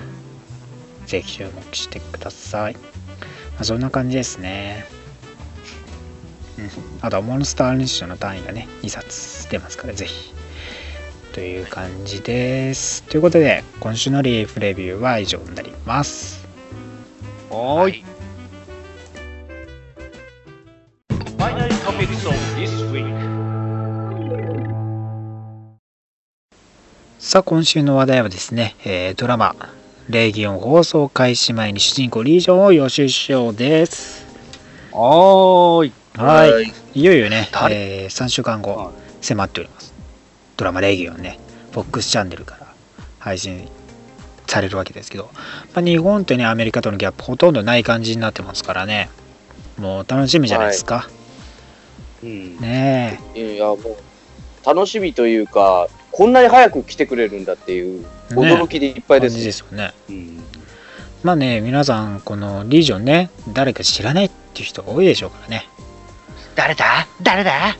[1.06, 2.80] ぜひ注目してください、ま
[3.60, 4.86] あ、そんな感じですね。
[6.58, 6.70] うん。
[7.02, 10.32] あとはモンスターアレッシュの単位がね2冊出ますからぜひ。
[11.32, 13.02] という感じです。
[13.02, 16.35] ということで今週のリーフレビューは以上になります。
[17.50, 18.04] はーい。
[21.38, 23.06] Final topics of this week.
[27.18, 29.54] さあ今週の話題はですね、えードラマ
[30.08, 34.24] 「レギオン」放送開始前に主人公リージョンを予習しようです
[34.92, 35.92] はーい。
[36.16, 38.88] はいはいいよいよね、誰え3週間後はい
[39.20, 39.92] 迫っております
[40.56, 41.38] ドラマ「レギオンね」
[41.72, 42.66] FOX チャンネルから
[43.18, 43.68] 配信
[44.46, 45.30] されるわけですけど、
[45.74, 49.08] まあ、日本とねアメリカとのギャップほとんどない感じになってますからね。
[49.78, 51.08] もう楽しみじゃないですか、
[52.22, 52.58] うん。
[52.58, 53.96] ねいや、もう、
[54.64, 58.34] 楽しみというか、こんなに早く来てくれるんだっていう、え。
[58.34, 59.36] 驚きでいっぱいです。
[59.36, 59.92] じですよね。
[60.08, 60.42] うん。
[61.22, 65.68] まあね皆さんこのリージョンね誰か知らないっていう人が多いでしょうからね。
[66.54, 67.06] 誰だ？
[67.20, 67.76] 誰だ？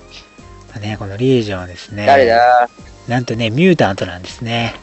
[0.70, 2.68] まあねこのリージョンはですね誰だ？
[3.06, 4.74] なんとねミュータントなんですね。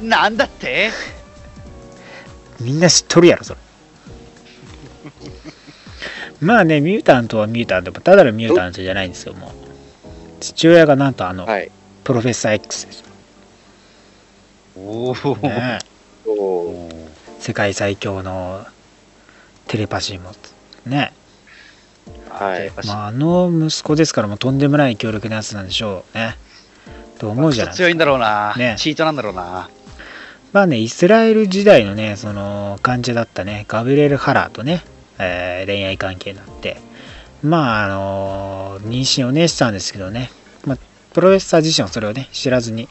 [0.00, 0.90] なんだって？
[2.60, 3.60] みんな知っとるやろそれ
[6.40, 9.50] まあねミュータントはミュータントただのミュータントじゃないんですよもう
[10.40, 11.70] 父親がなんとあの、はい。
[12.04, 13.06] プロフェッサー X ですよ、
[14.76, 15.36] おお。
[15.36, 15.78] ね、
[17.40, 18.66] 世界最強の
[19.66, 21.14] テレパシー持つね
[22.28, 22.70] はい。
[22.86, 26.36] まああの息子ですからもうとんでもない強力なやつなんでしょうね
[27.18, 28.54] と思うじゃないですか強いんだろうな。
[28.58, 29.70] ねチートなんだろうな。
[30.54, 34.84] まあね、イスラエル時代のね、その患者だったね、ガブリエル・ハラーとね、
[35.18, 36.76] えー恋愛関係になって、
[37.42, 40.30] まあ、あの妊娠をね、したんですけどね、
[40.64, 40.78] まあ、
[41.12, 42.88] プロフェッサー自身はそれをね、知らずに、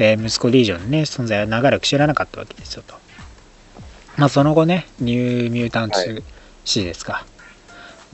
[0.00, 2.96] えー息子リージョンのね、存在は長らく知らなかったわけですよと。
[4.16, 6.04] まあ、その後ね、ニューミュータントは
[6.64, 7.24] C ですか。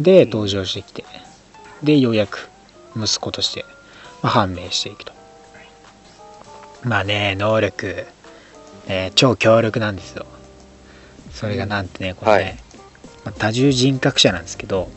[0.00, 1.06] で、登場してきて、
[1.82, 2.50] で、ようやく
[2.94, 3.64] 息子として、
[4.20, 5.14] まあ、判明していくと。
[6.82, 8.04] まあね、能力、
[8.88, 10.26] えー超強力なんですよ。
[11.32, 12.58] それがなんてね、これね、はい
[13.24, 14.90] まあ多重人格者なんですけど、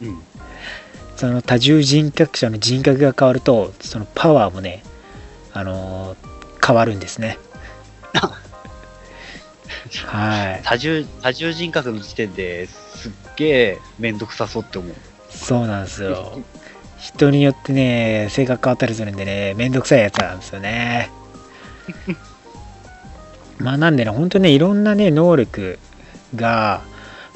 [0.00, 0.22] うん。
[1.16, 4.82] その多重人格者の人格が変わると、そのパワーもね、
[5.52, 6.32] あのー
[6.64, 7.38] 変わるんですね。
[10.06, 10.60] はい。
[10.64, 14.94] 多重、多重人格の時点ですっげえめんどくさそうって思う。
[15.28, 16.40] そうなんですよ。
[16.98, 21.10] 人によってね、性格変わったりするんでね、めんどくさいやつなんですよね。
[23.62, 25.78] まあなんでね、本当ね、いろんなね、能力
[26.34, 26.82] が、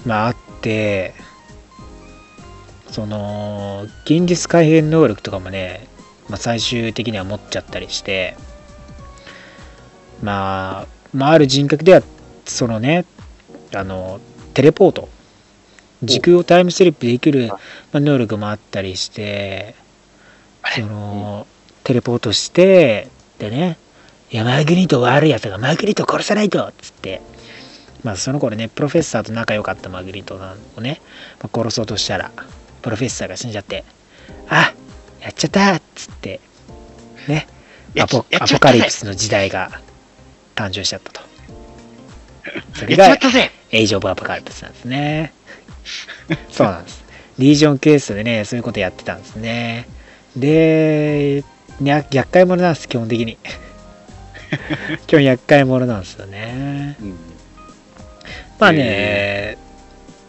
[0.04, 1.14] まああって、
[2.90, 5.88] その、現実改変能力とかもね、
[6.28, 8.36] まあ、最終的には持っちゃったりして、
[10.22, 12.02] まあ、まあ、ある人格では
[12.44, 13.04] そのね
[13.74, 14.20] あの
[14.54, 15.08] テレポート
[16.02, 17.58] 時空をタイムスリップできる、ま
[17.94, 19.74] あ、能力もあったりして
[20.74, 21.46] その
[21.84, 23.08] テレポートして
[23.38, 23.78] でね
[24.30, 27.20] 「いやマーグリート悪いやつがマーグリート殺さないと!」っつって
[28.02, 30.36] まあその頃ねプロフェッサーと仲良かったマーグリート
[30.76, 31.00] をね、
[31.40, 32.30] まあ殺そうとしたら
[32.82, 33.84] プロフェッサーが死んじゃって
[34.48, 34.72] 「あ
[35.20, 36.40] やっちゃった!」っつって
[37.28, 37.46] ね
[37.98, 39.80] アポアポカリプスの時代が
[40.54, 41.20] 誕生しちゃったと。
[42.74, 43.16] それが
[43.70, 45.32] エイジ・オブ・アポカリプスなんですね。
[46.50, 47.04] そうなんです。
[47.38, 49.86] リージョンクエストでね、そういうことやってたんですね。
[50.36, 51.44] で、
[51.82, 53.36] や厄介者なんです、基本的に。
[55.06, 56.96] 基本厄介者なんですよね。
[57.00, 57.16] うん
[58.58, 59.58] まあね、へ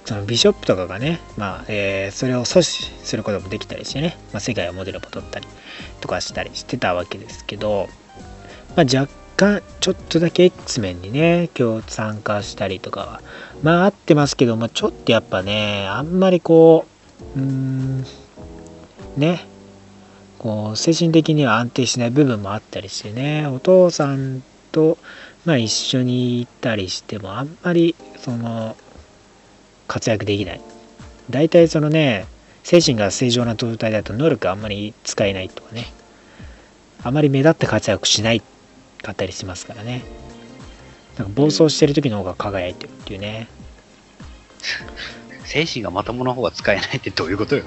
[0.06, 5.48] そのビショップとかがね、まあえーそれを阻止することもできたりしてね、まあ、世界をモデルも取ったり
[6.02, 7.88] とかしたりしてたわけですけど、
[8.76, 13.22] まあ、若干ちょっとだけ X メンにね今日参加したりとかは
[13.64, 16.86] まあ合ってますけど、まあ、ちょっとやっぱねあんまりこ
[17.36, 18.06] ううーん
[19.16, 19.46] ね
[20.40, 24.98] こう精神的には安定しない部分もあったりしてねお父さんと、
[25.46, 28.76] まあ、一緒に行ったりしてもあんまりその
[29.88, 30.62] 活躍できない。
[31.30, 32.26] 大体そのね
[32.64, 35.86] 精神が正常な状態だと能力あんまり使えないとかね。
[37.04, 38.42] あまり目立って活躍しない
[39.02, 40.04] かったりしますからね。
[41.18, 43.48] なんか暴走してる時の方が輝いてるっていうね。
[45.46, 47.64] 精神がまともな方が使えないってどういうことよ。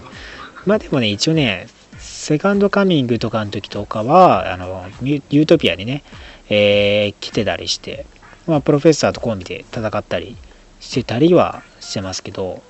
[0.66, 1.66] まあでもね一応ね
[2.01, 6.03] セカンドカミングとかの時とかはあのユユートピアにね、
[6.49, 8.07] えー来てたりして、
[8.47, 10.37] まあ、プロフェッサーとコンビで戦ったり
[10.81, 12.63] してたりはしてますけど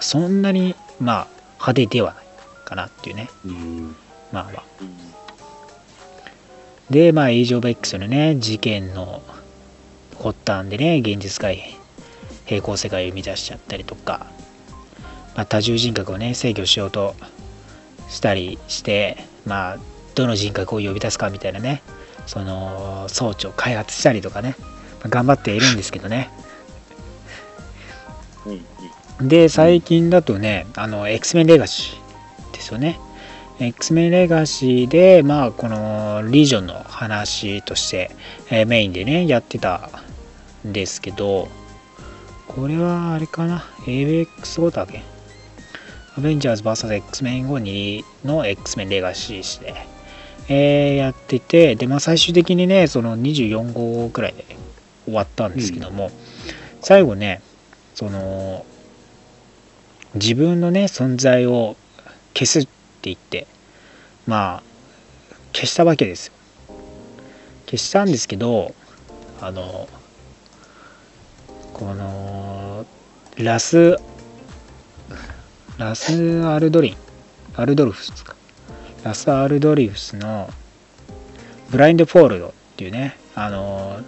[0.00, 2.24] そんなにまあ派手ではない
[2.64, 3.96] かなっていうねうん。
[4.32, 4.64] まあまあ
[6.90, 9.22] でまあエイジ・オブ・エックスのね事件の
[10.22, 11.78] 発端でね現実界
[12.44, 14.26] 平行世界を生み出しちゃったりとか、
[15.34, 17.14] まあ、多重人格をね制御しようと
[18.08, 19.78] したりしてまあ
[20.14, 21.82] どの人格を呼び出すかみたいなね
[22.26, 24.64] その装置を開発したりとかね、ま
[25.04, 26.30] あ頑張っているんですけどね。
[28.46, 28.64] うん
[29.28, 32.98] で最近だとねあの X-Men Legacyーですよね。
[33.58, 38.10] X メンレガシーでまあこのリージョンの話として、
[38.50, 39.88] えーメインでねやってた
[40.66, 41.48] んですけど
[42.46, 45.02] これはあれかな？ABX ごだけ？
[46.16, 49.74] アベンジャーズ VS X メン後にの X メンレガシーで、
[50.48, 54.46] えーやっててでまあ最終的にねその24号くらいで
[55.04, 56.10] 終わったんですけども、
[56.80, 57.42] 最後ね
[57.94, 58.64] その
[60.14, 61.76] 自分のね存在を
[62.32, 62.70] 消すって
[63.02, 63.46] 言って
[64.26, 64.62] まあ
[65.52, 66.32] 消したわけですよ。
[67.66, 68.74] 消したんですけど
[69.42, 69.86] あの
[71.74, 72.86] この
[73.36, 73.98] ラス
[75.78, 76.96] ラス・アルドリン。
[77.54, 78.34] アルドルフスか。
[79.04, 80.48] ラス・アルドリフスの
[81.70, 84.00] ブラインド・フォールドっていうねあの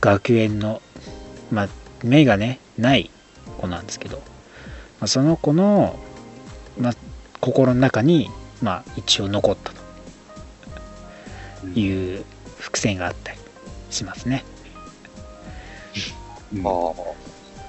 [0.00, 0.80] 学園の
[1.50, 1.68] まあ
[2.04, 3.10] 目がねない
[3.58, 4.22] 子なんですけど、ま
[5.00, 5.98] あ、その子の、
[6.78, 6.94] まあ、
[7.40, 8.30] 心の中に、
[8.62, 9.72] まあ、一応残った
[11.62, 12.24] という
[12.58, 13.38] 伏線があったり
[13.90, 14.44] しますね。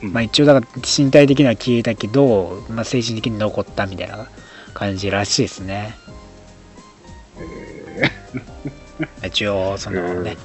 [0.01, 4.27] まあ、一応だから身体的には消えたけど、まあ、精神的に残ったみたいな
[4.73, 5.95] 感じらしいですね。
[9.25, 10.37] 一応そのね、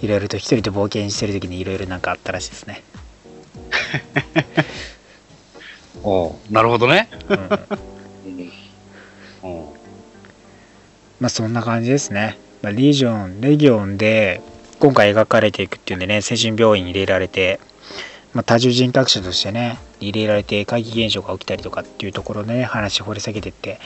[0.00, 2.82] いろいろと一人で冒険してる時にいろいろなんかあったらしいですね。
[6.04, 7.08] おうなるほどね。
[7.28, 7.38] うん
[11.22, 12.36] まあそんな感じですね。
[12.62, 14.40] まあ、リージョン、レギオンで
[14.80, 17.60] 今回描かれていくっていうんでね、精神病院に入れられて、
[18.34, 23.78] まあ、多重人格者としてね、入れられて怪奇現象が起きたりとかっていうところでね、話を掘り下げていって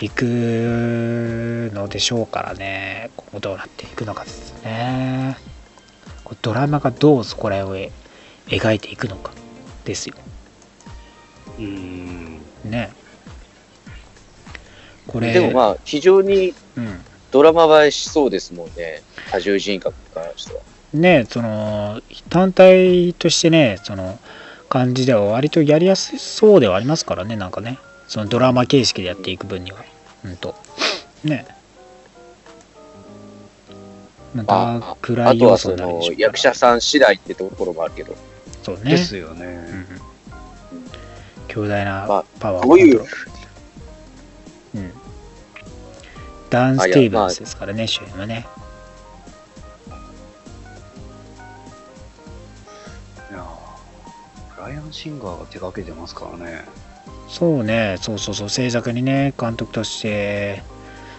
[0.00, 5.36] いくのでしょうからね、今後どうなっていくのかですね。
[6.40, 7.90] ドラマがどうそこら辺を
[8.48, 9.32] 描いていくのか
[9.84, 10.16] ですよ。
[11.58, 12.40] うん。
[12.64, 12.90] ね。
[15.06, 17.00] これ、でもまあ、非常にうん。
[17.30, 19.02] ドラマ映えしそうですもんね。
[19.30, 20.60] 多重人格に関しては。
[20.94, 24.18] ねその単体としてねその
[24.68, 27.78] 感じでは割とやりやすそうではありますからねなんかね。
[28.06, 29.84] そのドラマ形式でやっていく分には。
[30.24, 30.54] うんと。
[31.24, 31.46] ね。
[34.34, 38.16] まあた暗あい要とはその素になるでしょうから役者さん次第ってところもあるけど、
[38.62, 38.90] そうね。
[38.90, 39.46] ですよね。
[39.46, 40.14] うん
[41.46, 43.04] 強大なまあパワーをどういう
[44.74, 44.92] うん。
[46.50, 48.46] ダン・スティーブンスですからね主演はね
[54.64, 56.64] ライアン・シンガーが手掛けてますからね。
[57.28, 60.62] そうね、そうそうそう、制作にね、監督として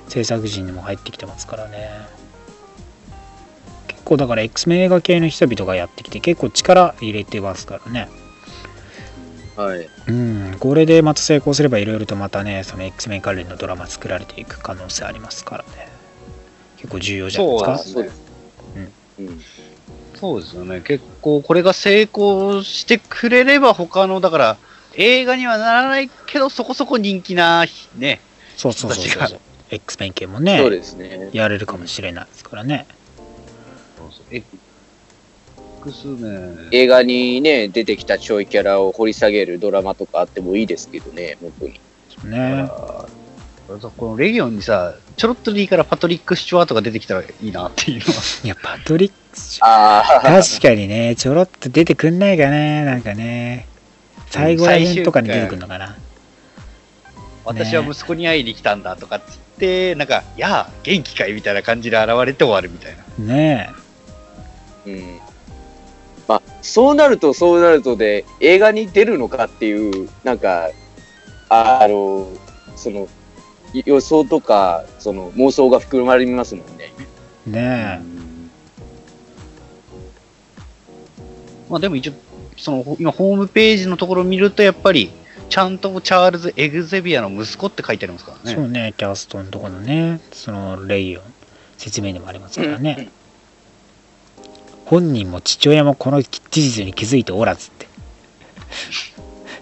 [0.08, 2.08] 制作陣にも入ってきてますからね。
[3.88, 8.10] 結構だから X メン映画系の人々がやってきて結構力入れてますからね。
[9.56, 9.88] はい。
[10.08, 15.88] うん、これでまた成功すればいろいろとまたね、その X メン関連のドラマ作られていく可能性ありますからね。
[16.78, 17.78] 結構重要じゃないですか。
[17.78, 18.24] そうです。
[19.18, 19.44] うん。
[20.20, 20.82] そうですよね。
[20.82, 24.58] 結構これが成功してくれれば他の、だから
[24.96, 27.66] 映画にはならないけどそこそこ人気な
[27.98, 28.22] ね。
[28.58, 29.40] そうそうそうそう。
[29.70, 31.30] X メン系もねそう、ですね。
[31.34, 32.86] やれるかもしれないですからね。
[34.32, 34.44] え
[35.82, 36.68] X メン。
[36.72, 41.80] 映画にね、出てきたちょいキャラを掘り下げるドラマとかあってもいいですけどね、本当に。
[42.24, 42.70] ね。
[43.68, 48.22] このレギオンにさ、ちょろっとでいいからパトリック・スチュワートが出てきたらいいなっていうのは。
[48.44, 49.16] いや、パトリック、
[49.62, 53.68] ああ、確かにね、ちょろっと出てくんないかね、なんかね。
[54.30, 55.96] 最後ら辺とかに出てくるのかな。
[57.44, 63.26] 私は息子に会いに来たんだとかっつって、なんか、やあ、元気かいみたいな感じで現れて終わるみたいな。
[63.26, 63.70] ね
[64.86, 65.20] うん。
[66.28, 70.70] まあ、そうなるとそうなるとで、映画に出るのかっていう、なんか、
[71.50, 72.28] ああの、
[72.76, 73.08] その、
[73.86, 76.94] 予想とか、その妄想が膨らみますもんね。
[77.48, 77.52] え。
[77.52, 78.02] ね
[81.70, 82.14] まあでも一応、
[82.58, 85.12] その、今ホームページのところを見ると、やっぱり、
[85.50, 88.48] ちゃんとチャールズ・エグゼビアの息子って書いてありますからえ。
[88.48, 88.56] ね。
[88.56, 91.24] そうね、キャストのところのね、そのレイオン、
[91.78, 93.10] 説明でもありますからね。
[94.86, 97.88] 本人も父親もこの事実に気づいておらずって。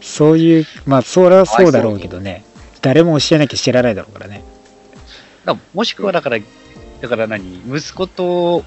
[0.01, 2.43] そういう、まあ、そりゃそうだろうけどね。
[2.83, 4.43] 誰も教えなきゃ知らないだろうからね。
[5.73, 6.37] もしくはだから、
[7.01, 7.61] だから何？
[7.67, 8.63] 息子と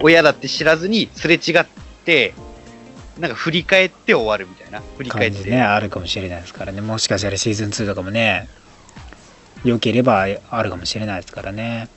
[0.00, 1.66] 親だって知らずにすれ違っ
[2.04, 2.34] て、
[3.18, 4.82] なんか振り返って終わるみたいな？
[4.96, 5.36] 振り返って。
[5.36, 6.80] 感じね、あるかもしれないですからね。
[6.80, 8.48] もしかしたらシーズン2とかもね、
[9.64, 11.88] 良ければあるかもしれないですからね。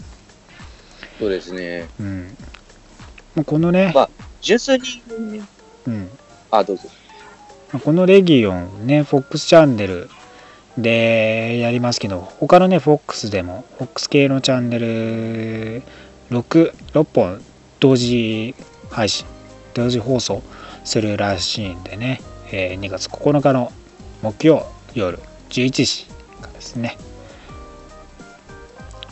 [1.19, 1.87] そうですね。
[1.99, 2.37] うん。
[3.35, 4.09] もうこのね、まあ
[4.41, 5.41] 純粋に、
[5.85, 6.09] うん。
[6.49, 6.83] あ、どうぞ。
[7.83, 10.09] このレギオンね、FOX チャンネル
[10.77, 15.81] でやりますけど、他のね、FOX でも、FOX 系のチャンネル
[16.29, 17.41] 6、6本
[17.79, 18.53] 同時
[18.91, 19.25] 配信、
[19.73, 20.43] 同時放送
[20.83, 22.21] するらしいんでね、
[22.51, 23.71] えー2月9日の
[24.21, 25.19] 木曜夜
[25.49, 26.05] 11時
[26.41, 26.97] からですね、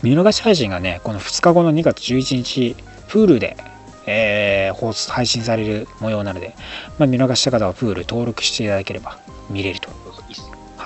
[0.03, 2.75] 見逃し配信がね、この2日後の2月11日、
[3.07, 3.57] Hulu で、
[4.05, 6.53] えー放送配信される模様なので、
[6.99, 10.04] まあ、見逃した方は Hulu 登録していただければ見れると。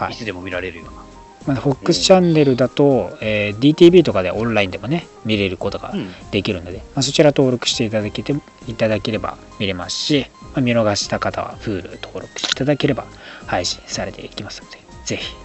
[0.05, 1.09] はいいつでも見られるような。
[1.47, 6.13] まあ、FOX チャンネルだと、えー DTV とかでオンラインでもね、見れることがうん。
[6.31, 8.33] できるので、まあ、そちら登録していただけて
[8.67, 13.05] いただければ見れますし、まあ、見逃した方は Hulu 登録していただければ
[13.47, 15.35] 配信されていきますので、ぜひ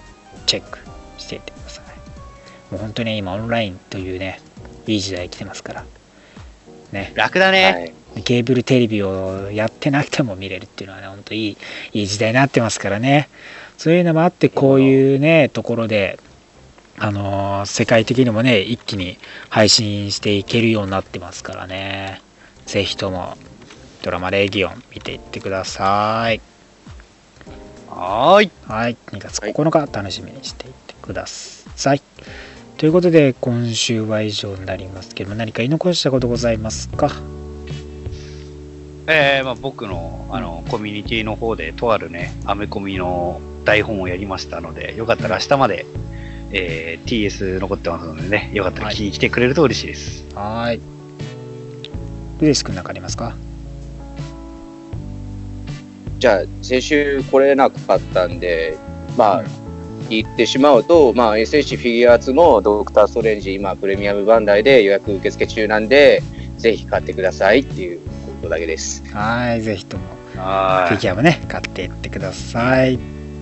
[0.46, 0.78] チェック
[1.18, 1.84] していってください。
[2.72, 4.40] もう本当に今オンラインというね、
[4.86, 5.84] いい時代来てますから、
[6.92, 7.94] ね、楽だね。
[8.14, 8.22] はい。
[8.22, 11.56] ケーブルテレビをやってなくても見れるっていうのはね、本当いい、
[11.92, 13.28] いい時代になってますからね。
[13.78, 16.18] そういうのもあって、こういうね、ところで、
[16.98, 19.18] あのー世界的にもね、一気に
[19.48, 22.22] 配信していけるようになってますからね。
[22.66, 23.36] ぜひとも、
[24.02, 26.40] ドラマレギオン見ていってください。
[27.88, 28.50] はーい。
[28.66, 32.02] はい、2月9日楽しみにしていってください。
[32.76, 37.10] ということで、今週は以上になりますけども、何か言い残したことございますか？
[39.06, 45.86] えーまあ、僕のあのコミュニティの方でとあるね、アメコミの台本をやりましたので、よかったら明日まで、
[46.52, 50.24] えー TS 残ってますのでね、よかったら聞きに来てくれると嬉しいです。
[50.34, 50.80] はーい。
[52.40, 53.36] ルデス君なんかありますか？
[56.18, 58.76] じゃあ、先週来れなかったんで、
[59.16, 59.46] まあ、うん
[60.10, 66.22] 言ってしまうと、まあ、SH フィギュアーツのドクター・ストレンジ、今、プレミアムバンダイで予約受付中なんで、
[66.58, 68.00] ぜひ買ってくださいっていう
[68.44, 69.02] ことだけです。
[69.12, 70.04] はい、ぜひとも
[70.36, 72.98] はフィギュアもね、買っていってください。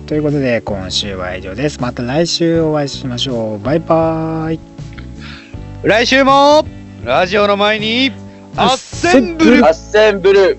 [0.07, 1.81] ということで、今週は以上です。
[1.81, 3.59] また来週お会いしましょう。
[3.59, 4.59] バイバーイ。
[5.83, 6.65] 来週も、
[7.03, 8.11] ラジオの前に、
[8.55, 10.57] アッセンブルアッセンブル